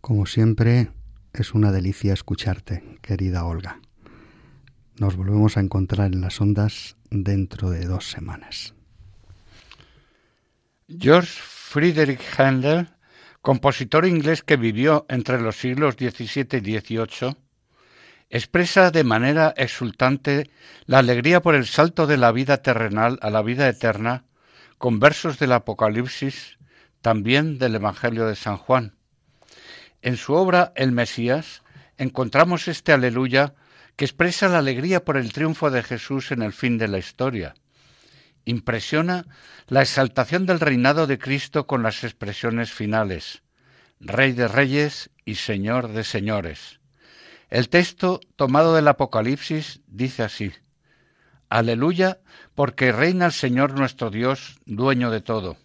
[0.00, 0.92] Como siempre,
[1.32, 3.80] es una delicia escucharte, querida Olga.
[5.00, 8.74] Nos volvemos a encontrar en las ondas dentro de dos semanas.
[10.90, 12.86] George Friedrich Handel,
[13.40, 17.34] compositor inglés que vivió entre los siglos XVII y XVIII,
[18.28, 20.50] expresa de manera exultante
[20.84, 24.26] la alegría por el salto de la vida terrenal a la vida eterna
[24.76, 26.58] con versos del Apocalipsis,
[27.00, 28.96] también del Evangelio de San Juan.
[30.02, 31.62] En su obra El Mesías
[31.96, 33.54] encontramos este aleluya
[34.00, 37.52] que expresa la alegría por el triunfo de Jesús en el fin de la historia
[38.46, 39.26] impresiona
[39.68, 43.42] la exaltación del reinado de Cristo con las expresiones finales,
[44.00, 46.80] Rey de Reyes y Señor de Señores.
[47.50, 50.50] El texto tomado del Apocalipsis dice así,
[51.50, 52.20] Aleluya,
[52.54, 55.58] porque reina el Señor nuestro Dios, dueño de todo.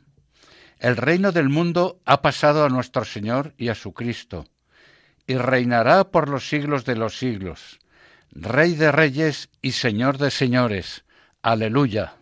[0.80, 4.46] El reino del mundo ha pasado a nuestro Señor y a su Cristo,
[5.26, 7.80] y reinará por los siglos de los siglos.
[8.38, 11.06] Rey de reyes y Señor de señores.
[11.42, 12.16] Aleluya.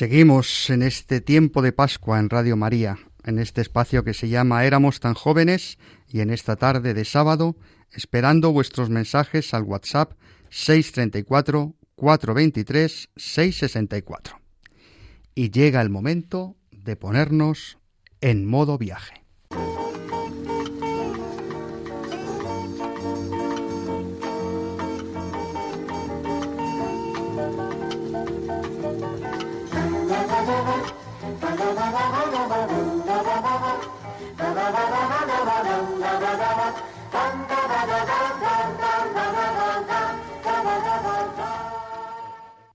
[0.00, 4.64] Seguimos en este tiempo de Pascua en Radio María, en este espacio que se llama
[4.64, 5.76] Éramos tan jóvenes
[6.08, 7.54] y en esta tarde de sábado,
[7.92, 10.14] esperando vuestros mensajes al WhatsApp
[10.48, 14.40] 634 423 664.
[15.34, 17.76] Y llega el momento de ponernos
[18.22, 19.19] en modo viaje.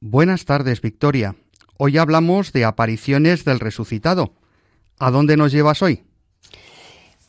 [0.02, 1.36] Buenas tardes, Victoria.
[1.78, 4.34] Hoy hablamos de apariciones del resucitado.
[4.98, 6.04] ¿A dónde nos llevas hoy?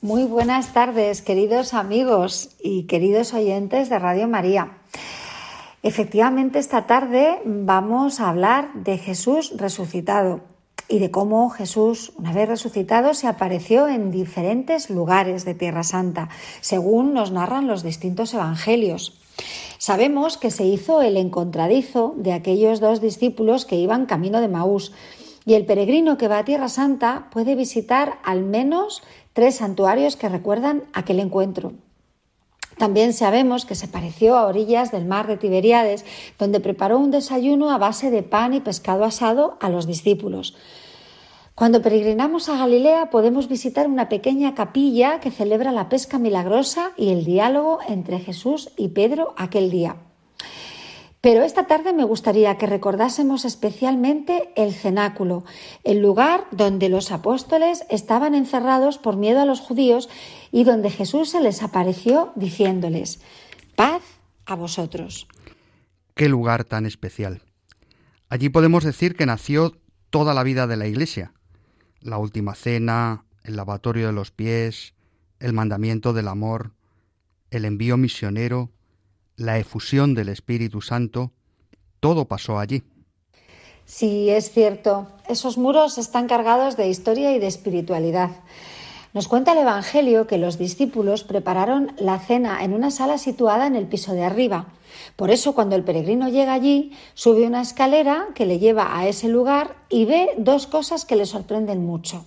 [0.02, 4.78] Muy buenas tardes, queridos amigos y queridos oyentes de Radio María.
[5.82, 10.55] Efectivamente, esta tarde vamos a hablar de Jesús resucitado
[10.88, 16.28] y de cómo Jesús, una vez resucitado, se apareció en diferentes lugares de Tierra Santa,
[16.60, 19.18] según nos narran los distintos evangelios.
[19.78, 24.92] Sabemos que se hizo el encontradizo de aquellos dos discípulos que iban camino de Maús,
[25.44, 30.28] y el peregrino que va a Tierra Santa puede visitar al menos tres santuarios que
[30.28, 31.72] recuerdan aquel encuentro.
[32.78, 36.04] También sabemos que se pareció a orillas del mar de Tiberíades,
[36.38, 40.54] donde preparó un desayuno a base de pan y pescado asado a los discípulos.
[41.54, 47.08] Cuando peregrinamos a Galilea podemos visitar una pequeña capilla que celebra la pesca milagrosa y
[47.12, 49.96] el diálogo entre Jesús y Pedro aquel día.
[51.26, 55.44] Pero esta tarde me gustaría que recordásemos especialmente el cenáculo,
[55.82, 60.08] el lugar donde los apóstoles estaban encerrados por miedo a los judíos
[60.52, 63.18] y donde Jesús se les apareció diciéndoles,
[63.74, 64.02] paz
[64.44, 65.26] a vosotros.
[66.14, 67.42] Qué lugar tan especial.
[68.28, 69.76] Allí podemos decir que nació
[70.10, 71.32] toda la vida de la Iglesia
[72.02, 74.94] la última cena, el lavatorio de los pies,
[75.40, 76.70] el mandamiento del amor,
[77.50, 78.70] el envío misionero,
[79.36, 81.32] la efusión del Espíritu Santo,
[82.00, 82.82] todo pasó allí.
[83.84, 85.08] Sí, es cierto.
[85.28, 88.30] Esos muros están cargados de historia y de espiritualidad.
[89.12, 93.76] Nos cuenta el Evangelio que los discípulos prepararon la cena en una sala situada en
[93.76, 94.66] el piso de arriba.
[95.14, 99.28] Por eso cuando el peregrino llega allí, sube una escalera que le lleva a ese
[99.28, 102.24] lugar y ve dos cosas que le sorprenden mucho.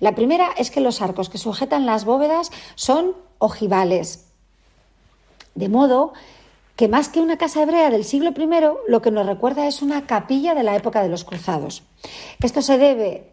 [0.00, 4.27] La primera es que los arcos que sujetan las bóvedas son ojivales.
[5.58, 6.12] De modo
[6.76, 10.06] que más que una casa hebrea del siglo I, lo que nos recuerda es una
[10.06, 11.82] capilla de la época de los cruzados.
[12.40, 13.32] Esto se debe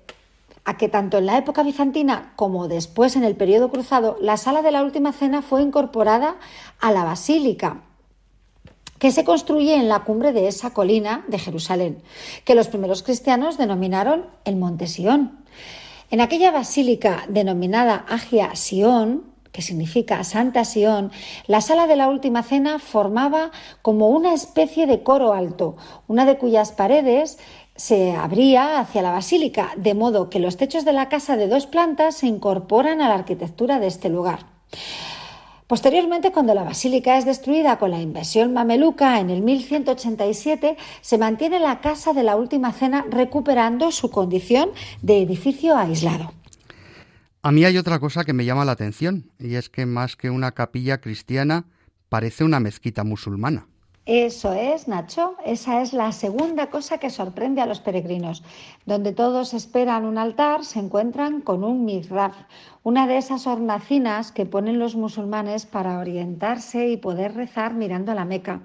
[0.63, 4.63] a que tanto en la época bizantina como después en el periodo cruzado, la sala
[4.63, 6.37] de la Última Cena fue incorporada
[6.79, 7.83] a la basílica
[8.97, 12.01] que se construye en la cumbre de esa colina de Jerusalén,
[12.43, 15.45] que los primeros cristianos denominaron el Monte Sión.
[16.09, 21.13] En aquella basílica denominada Agia Sion, que significa Santa Sión,
[21.47, 23.51] la sala de la Última Cena formaba
[23.81, 25.77] como una especie de coro alto,
[26.09, 27.39] una de cuyas paredes
[27.77, 31.67] se abría hacia la basílica, de modo que los techos de la casa de dos
[31.67, 34.39] plantas se incorporan a la arquitectura de este lugar.
[35.67, 41.61] Posteriormente, cuando la basílica es destruida con la invasión mameluca en el 1187, se mantiene
[41.61, 46.33] la casa de la Última Cena recuperando su condición de edificio aislado.
[47.45, 50.31] A mí hay otra cosa que me llama la atención, y es que más que
[50.31, 51.65] una capilla cristiana,
[52.09, 53.67] parece una mezquita musulmana.
[54.07, 55.35] Eso es, Nacho.
[55.45, 58.41] Esa es la segunda cosa que sorprende a los peregrinos.
[58.87, 62.31] Donde todos esperan un altar, se encuentran con un mihrab,
[62.81, 68.15] una de esas hornacinas que ponen los musulmanes para orientarse y poder rezar mirando a
[68.15, 68.61] la Meca.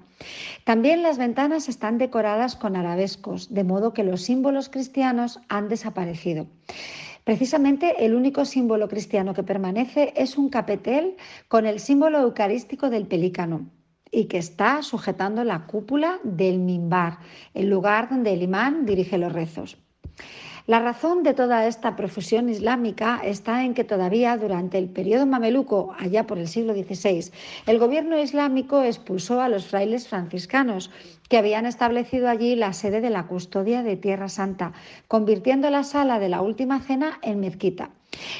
[0.63, 6.47] También las ventanas están decoradas con arabescos, de modo que los símbolos cristianos han desaparecido.
[7.23, 11.15] Precisamente el único símbolo cristiano que permanece es un capetel
[11.47, 13.69] con el símbolo eucarístico del pelícano
[14.11, 17.19] y que está sujetando la cúpula del mimbar,
[17.53, 19.77] el lugar donde el imán dirige los rezos.
[20.71, 25.93] La razón de toda esta profusión islámica está en que todavía durante el periodo mameluco,
[25.99, 27.29] allá por el siglo XVI,
[27.65, 30.89] el gobierno islámico expulsó a los frailes franciscanos
[31.27, 34.71] que habían establecido allí la sede de la custodia de Tierra Santa,
[35.09, 37.89] convirtiendo la sala de la Última Cena en mezquita.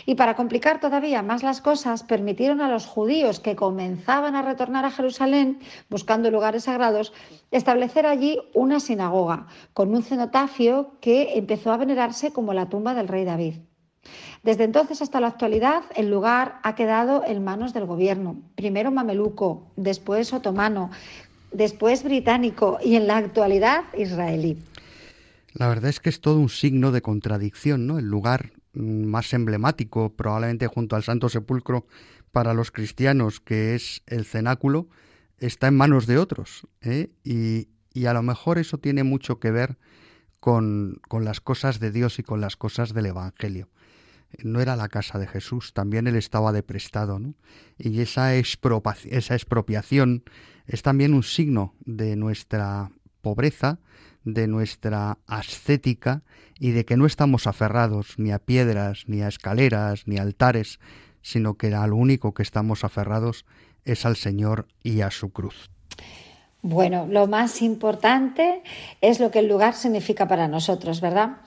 [0.05, 4.85] Y para complicar todavía más las cosas, permitieron a los judíos que comenzaban a retornar
[4.85, 5.59] a Jerusalén
[5.89, 7.13] buscando lugares sagrados,
[7.51, 13.07] establecer allí una sinagoga con un cenotafio que empezó a venerarse como la tumba del
[13.07, 13.55] rey David.
[14.43, 19.71] Desde entonces hasta la actualidad, el lugar ha quedado en manos del gobierno, primero mameluco,
[19.75, 20.89] después otomano,
[21.51, 24.57] después británico y en la actualidad israelí.
[25.53, 27.99] La verdad es que es todo un signo de contradicción, ¿no?
[27.99, 31.85] El lugar más emblemático, probablemente junto al Santo Sepulcro
[32.31, 34.87] para los cristianos, que es el cenáculo,
[35.37, 36.67] está en manos de otros.
[36.81, 37.11] ¿eh?
[37.23, 39.77] Y, y, a lo mejor eso tiene mucho que ver
[40.39, 43.69] con, con, las cosas de Dios y con las cosas del Evangelio.
[44.43, 47.19] No era la casa de Jesús, también él estaba de prestado.
[47.19, 47.35] ¿no?
[47.77, 50.23] Y esa, esa expropiación
[50.67, 52.91] es también un signo de nuestra
[53.21, 53.79] pobreza,
[54.23, 56.21] de nuestra ascética
[56.59, 60.79] y de que no estamos aferrados ni a piedras, ni a escaleras, ni a altares,
[61.21, 63.45] sino que a lo único que estamos aferrados
[63.85, 65.69] es al Señor y a su cruz.
[66.61, 68.61] Bueno, lo más importante
[69.01, 71.37] es lo que el lugar significa para nosotros, ¿verdad?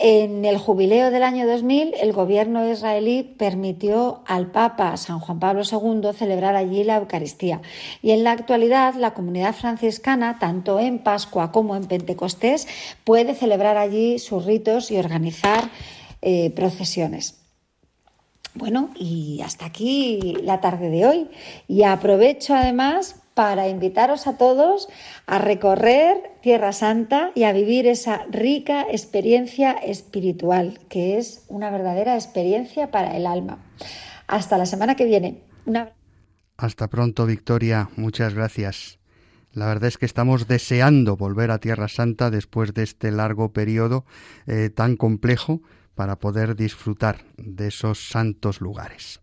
[0.00, 5.62] En el jubileo del año 2000, el gobierno israelí permitió al Papa San Juan Pablo
[5.64, 7.62] II celebrar allí la Eucaristía.
[8.00, 12.68] Y en la actualidad, la comunidad franciscana, tanto en Pascua como en Pentecostés,
[13.02, 15.68] puede celebrar allí sus ritos y organizar
[16.22, 17.40] eh, procesiones.
[18.54, 21.28] Bueno, y hasta aquí la tarde de hoy.
[21.66, 24.88] Y aprovecho además para invitaros a todos
[25.26, 32.16] a recorrer Tierra Santa y a vivir esa rica experiencia espiritual, que es una verdadera
[32.16, 33.58] experiencia para el alma.
[34.26, 35.44] Hasta la semana que viene.
[36.56, 37.90] Hasta pronto, Victoria.
[37.94, 38.98] Muchas gracias.
[39.52, 44.04] La verdad es que estamos deseando volver a Tierra Santa después de este largo periodo
[44.48, 45.62] eh, tan complejo
[45.94, 49.20] para poder disfrutar de esos santos lugares.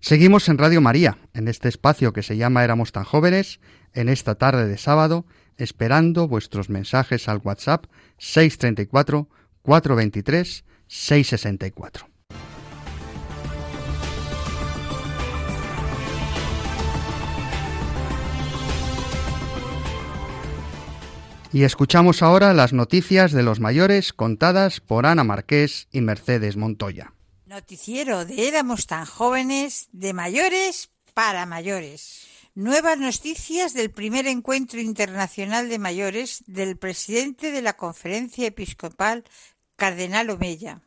[0.00, 3.60] Seguimos en Radio María, en este espacio que se llama Éramos tan jóvenes,
[3.94, 5.26] en esta tarde de sábado,
[5.56, 7.86] esperando vuestros mensajes al WhatsApp
[8.18, 9.28] 634
[9.62, 12.08] 423 664.
[21.50, 27.14] Y escuchamos ahora las noticias de los mayores contadas por Ana Marqués y Mercedes Montoya.
[27.48, 32.26] Noticiero de Éramos tan jóvenes, de mayores para mayores.
[32.54, 39.24] Nuevas noticias del primer encuentro internacional de mayores del presidente de la Conferencia Episcopal,
[39.76, 40.82] Cardenal Omeya.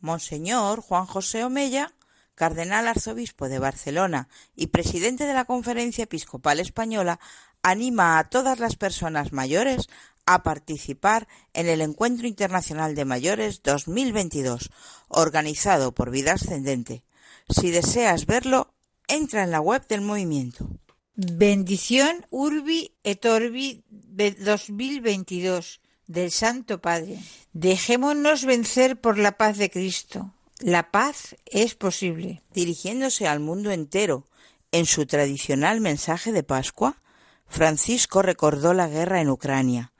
[0.00, 1.94] Monseñor Juan José Omeya,
[2.34, 7.20] Cardenal Arzobispo de Barcelona y presidente de la Conferencia Episcopal Española,
[7.62, 9.90] anima a todas las personas mayores
[10.28, 14.68] a participar en el Encuentro Internacional de Mayores 2022,
[15.08, 17.02] organizado por Vida Ascendente.
[17.48, 18.74] Si deseas verlo,
[19.08, 20.68] entra en la web del movimiento.
[21.14, 27.18] Bendición Urbi et Orbi 2022 del Santo Padre.
[27.54, 30.34] Dejémonos vencer por la paz de Cristo.
[30.58, 32.42] La paz es posible.
[32.52, 34.26] Dirigiéndose al mundo entero
[34.72, 36.98] en su tradicional mensaje de Pascua,
[37.46, 39.92] Francisco recordó la guerra en Ucrania,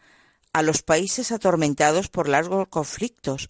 [0.59, 3.48] a los países atormentados por largos conflictos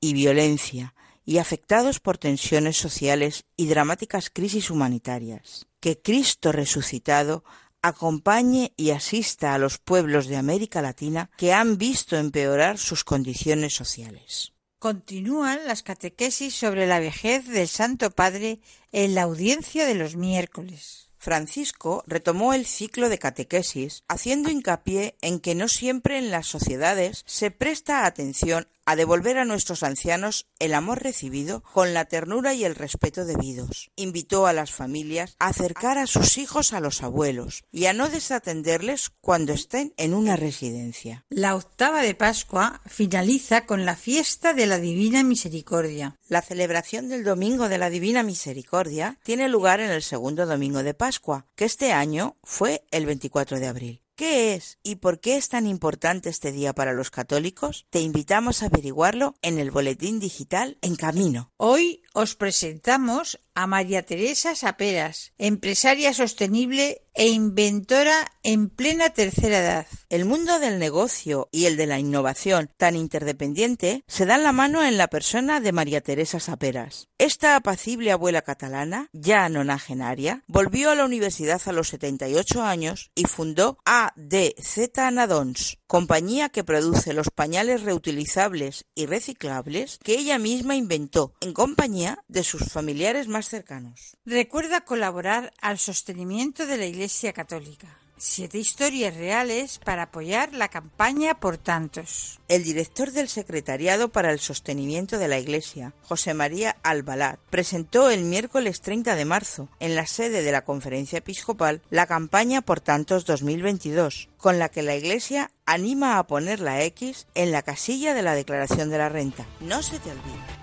[0.00, 0.92] y violencia
[1.24, 5.68] y afectados por tensiones sociales y dramáticas crisis humanitarias.
[5.78, 7.44] Que Cristo resucitado
[7.80, 13.72] acompañe y asista a los pueblos de América Latina que han visto empeorar sus condiciones
[13.74, 14.52] sociales.
[14.80, 18.58] Continúan las catequesis sobre la vejez del Santo Padre
[18.90, 21.07] en la audiencia de los miércoles.
[21.28, 27.22] Francisco retomó el ciclo de catequesis, haciendo hincapié en que no siempre en las sociedades
[27.26, 32.64] se presta atención a devolver a nuestros ancianos el amor recibido con la ternura y
[32.64, 33.90] el respeto debidos.
[33.96, 38.08] Invitó a las familias a acercar a sus hijos a los abuelos y a no
[38.08, 41.26] desatenderles cuando estén en una residencia.
[41.28, 46.16] La octava de Pascua finaliza con la fiesta de la Divina Misericordia.
[46.26, 50.94] La celebración del Domingo de la Divina Misericordia tiene lugar en el segundo domingo de
[50.94, 54.07] Pascua, que este año fue el 24 de abril.
[54.18, 57.86] ¿Qué es y por qué es tan importante este día para los católicos?
[57.88, 61.52] Te invitamos a averiguarlo en el boletín digital En Camino.
[61.56, 69.86] Hoy os presentamos a María Teresa Saperas, empresaria sostenible e inventora en plena tercera edad.
[70.08, 74.84] El mundo del negocio y el de la innovación tan interdependiente se dan la mano
[74.84, 77.08] en la persona de María Teresa Saperas.
[77.18, 83.24] Esta apacible abuela catalana, ya nonagenaria, volvió a la universidad a los 78 años y
[83.24, 91.34] fundó ADZ Nadons, compañía que produce los pañales reutilizables y reciclables que ella misma inventó
[91.40, 94.16] en compañía de sus familiares más cercanos.
[94.24, 97.98] Recuerda colaborar al sostenimiento de la Iglesia Católica.
[98.20, 102.40] Siete historias reales para apoyar la campaña por tantos.
[102.48, 108.24] El director del Secretariado para el Sostenimiento de la Iglesia, José María Albalat, presentó el
[108.24, 113.24] miércoles 30 de marzo, en la sede de la Conferencia Episcopal, la campaña por tantos
[113.24, 118.22] 2022, con la que la Iglesia anima a poner la X en la casilla de
[118.22, 119.46] la declaración de la renta.
[119.60, 120.57] No se te olvide.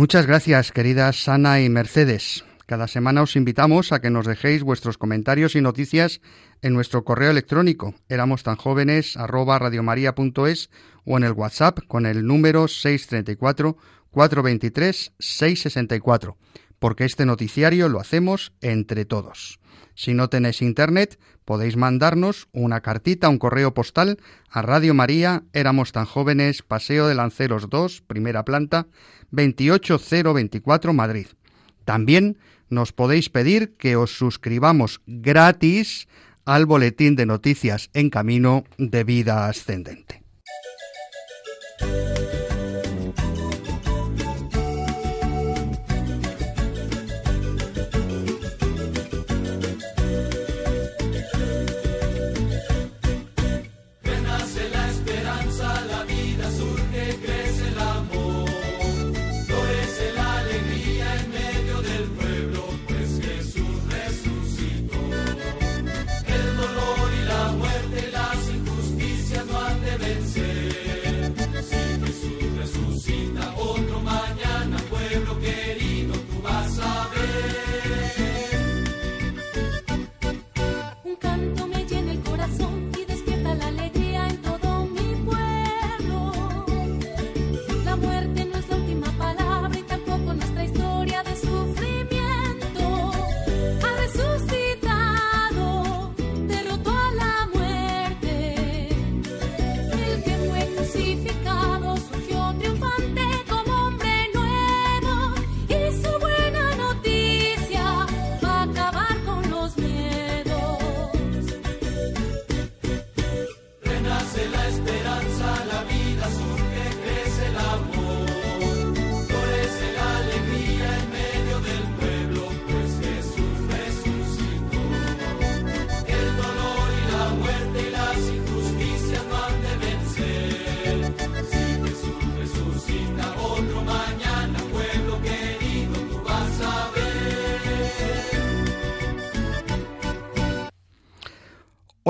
[0.00, 2.46] Muchas gracias, queridas Ana y Mercedes.
[2.64, 6.22] Cada semana os invitamos a que nos dejéis vuestros comentarios y noticias
[6.62, 13.76] en nuestro correo electrónico éramos tan jóvenes o en el WhatsApp con el número 634
[14.10, 16.38] 423 664,
[16.78, 19.60] porque este noticiario lo hacemos entre todos.
[19.94, 21.18] Si no tenéis internet,
[21.50, 24.18] podéis mandarnos una cartita, un correo postal
[24.50, 28.86] a Radio María, éramos tan jóvenes, Paseo de Lanceros 2, primera planta,
[29.32, 31.26] 28024 Madrid.
[31.84, 32.38] También
[32.68, 36.06] nos podéis pedir que os suscribamos gratis
[36.44, 40.22] al boletín de noticias en camino de vida ascendente.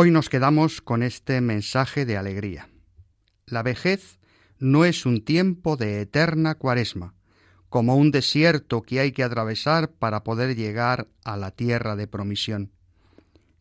[0.02, 2.70] Hoy nos quedamos con este mensaje de alegría.
[3.44, 4.18] La vejez
[4.58, 7.12] no es un tiempo de eterna cuaresma,
[7.68, 12.72] como un desierto que hay que atravesar para poder llegar a la tierra de promisión.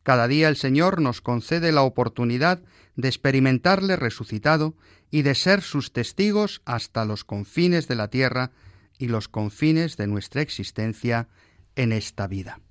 [0.04, 2.62] Cada día el Señor nos concede la oportunidad
[2.96, 4.78] de experimentarle resucitado
[5.12, 8.52] y de ser sus testigos hasta los confines de la tierra
[8.98, 11.28] y los confines de nuestra existencia
[11.76, 12.62] en esta vida.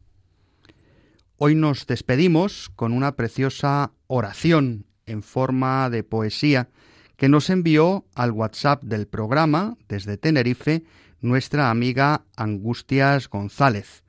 [1.41, 6.69] Hoy nos despedimos con una preciosa oración en forma de poesía
[7.17, 10.83] que nos envió al WhatsApp del programa desde Tenerife
[11.21, 14.03] nuestra amiga Angustias González,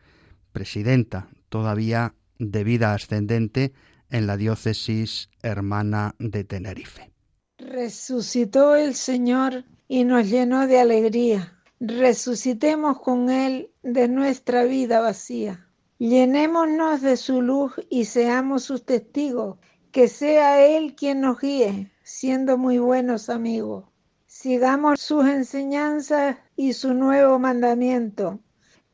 [0.54, 3.74] presidenta todavía de vida ascendente
[4.10, 7.12] en la diócesis hermana de Tenerife.
[7.60, 11.62] Resucitó el Señor y nos llenó de alegría.
[11.80, 15.69] Resucitemos con Él de nuestra vida vacía.
[16.00, 19.58] Llenémonos de su luz y seamos sus testigos.
[19.92, 23.84] Que sea Él quien nos guíe, siendo muy buenos amigos.
[24.26, 28.40] Sigamos sus enseñanzas y su nuevo mandamiento,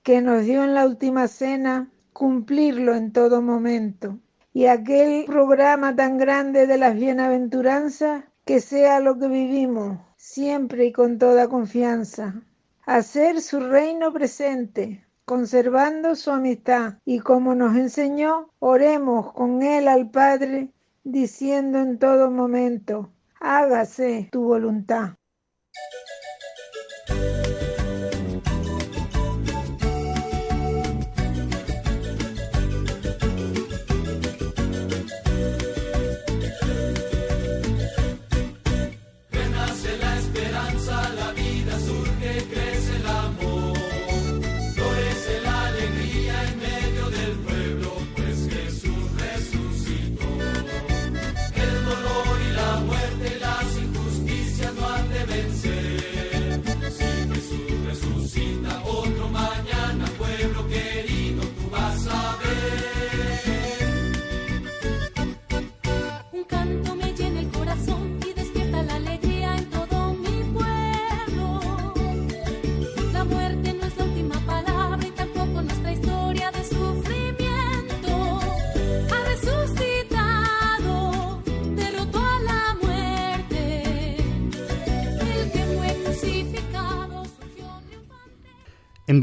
[0.02, 4.18] que nos dio en la última cena, cumplirlo en todo momento.
[4.52, 10.92] Y aquel programa tan grande de las bienaventuranzas, que sea lo que vivimos, siempre y
[10.92, 12.42] con toda confianza.
[12.88, 20.10] Hacer su reino presente, conservando su amistad, y como nos enseñó, oremos con él al
[20.12, 20.70] Padre,
[21.04, 25.16] diciendo en todo momento, hágase tu voluntad.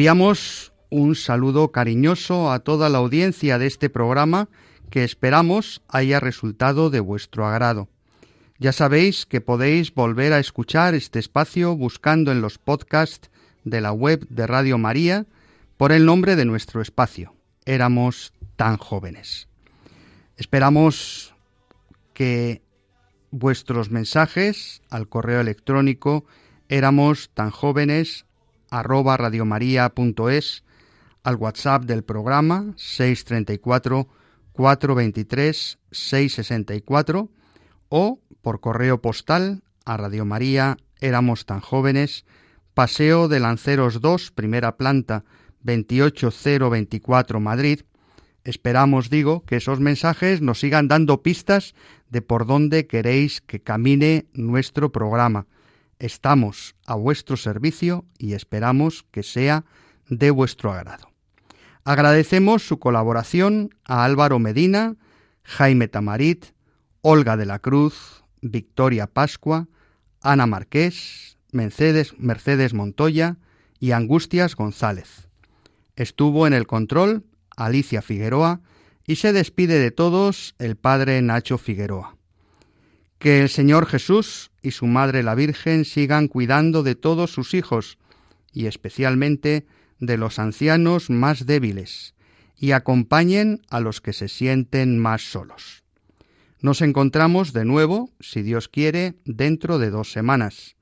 [0.02, 4.48] Enviamos un saludo cariñoso a toda la audiencia de este programa
[4.90, 7.88] que esperamos haya resultado de vuestro agrado.
[8.58, 13.30] Ya sabéis que podéis volver a escuchar este espacio buscando en los podcasts
[13.62, 15.26] de la web de Radio María
[15.76, 17.36] por el nombre de nuestro espacio.
[17.64, 19.46] Éramos tan jóvenes.
[20.36, 21.36] Esperamos
[22.12, 22.60] que
[23.30, 26.24] vuestros mensajes al correo electrónico
[26.68, 28.26] éramos tan jóvenes
[28.72, 30.64] arroba radiomaria.es,
[31.22, 34.08] al WhatsApp del programa 634
[34.52, 37.30] 423 664
[37.90, 42.24] o por correo postal a Radio María Éramos tan jóvenes,
[42.74, 45.24] Paseo de Lanceros 2, primera planta
[45.64, 47.80] 28024 Madrid.
[48.44, 51.74] Esperamos, digo, que esos mensajes nos sigan dando pistas
[52.08, 55.46] de por dónde queréis que camine nuestro programa.
[56.02, 59.64] Estamos a vuestro servicio y esperamos que sea
[60.08, 61.12] de vuestro agrado.
[61.84, 64.96] Agradecemos su colaboración a Álvaro Medina,
[65.44, 66.46] Jaime Tamarit,
[67.02, 69.68] Olga de la Cruz, Victoria Pascua,
[70.20, 73.36] Ana Marqués, Mercedes, Mercedes Montoya
[73.78, 75.28] y Angustias González.
[75.94, 77.26] Estuvo en el control
[77.56, 78.60] Alicia Figueroa
[79.06, 82.16] y se despide de todos el padre Nacho Figueroa.
[83.20, 87.98] Que el Señor Jesús y su Madre la Virgen sigan cuidando de todos sus hijos
[88.52, 89.66] y especialmente
[89.98, 92.14] de los ancianos más débiles
[92.56, 95.82] y acompañen a los que se sienten más solos.
[96.60, 100.76] Nos encontramos de nuevo, si Dios quiere, dentro de dos semanas,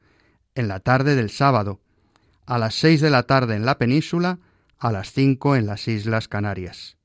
[0.55, 1.81] en la tarde del sábado,
[2.45, 4.41] a las seis de la tarde en la península,
[4.79, 6.99] a las cinco en las Islas Canarias.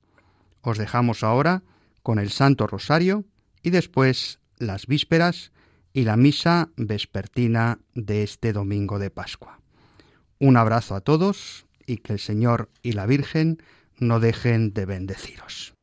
[0.61, 1.63] Os dejamos ahora
[2.03, 3.23] con el Santo Rosario
[3.63, 5.51] y después las vísperas
[5.95, 9.61] y la misa vespertina de este domingo de Pascua.
[10.39, 13.63] Un abrazo a todos y que el Señor y la Virgen
[13.97, 15.73] no dejen de bendeciros.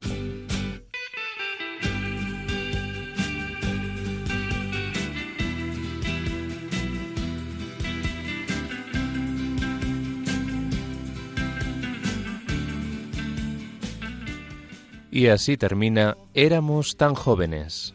[15.11, 17.95] Y así termina Éramos tan jóvenes.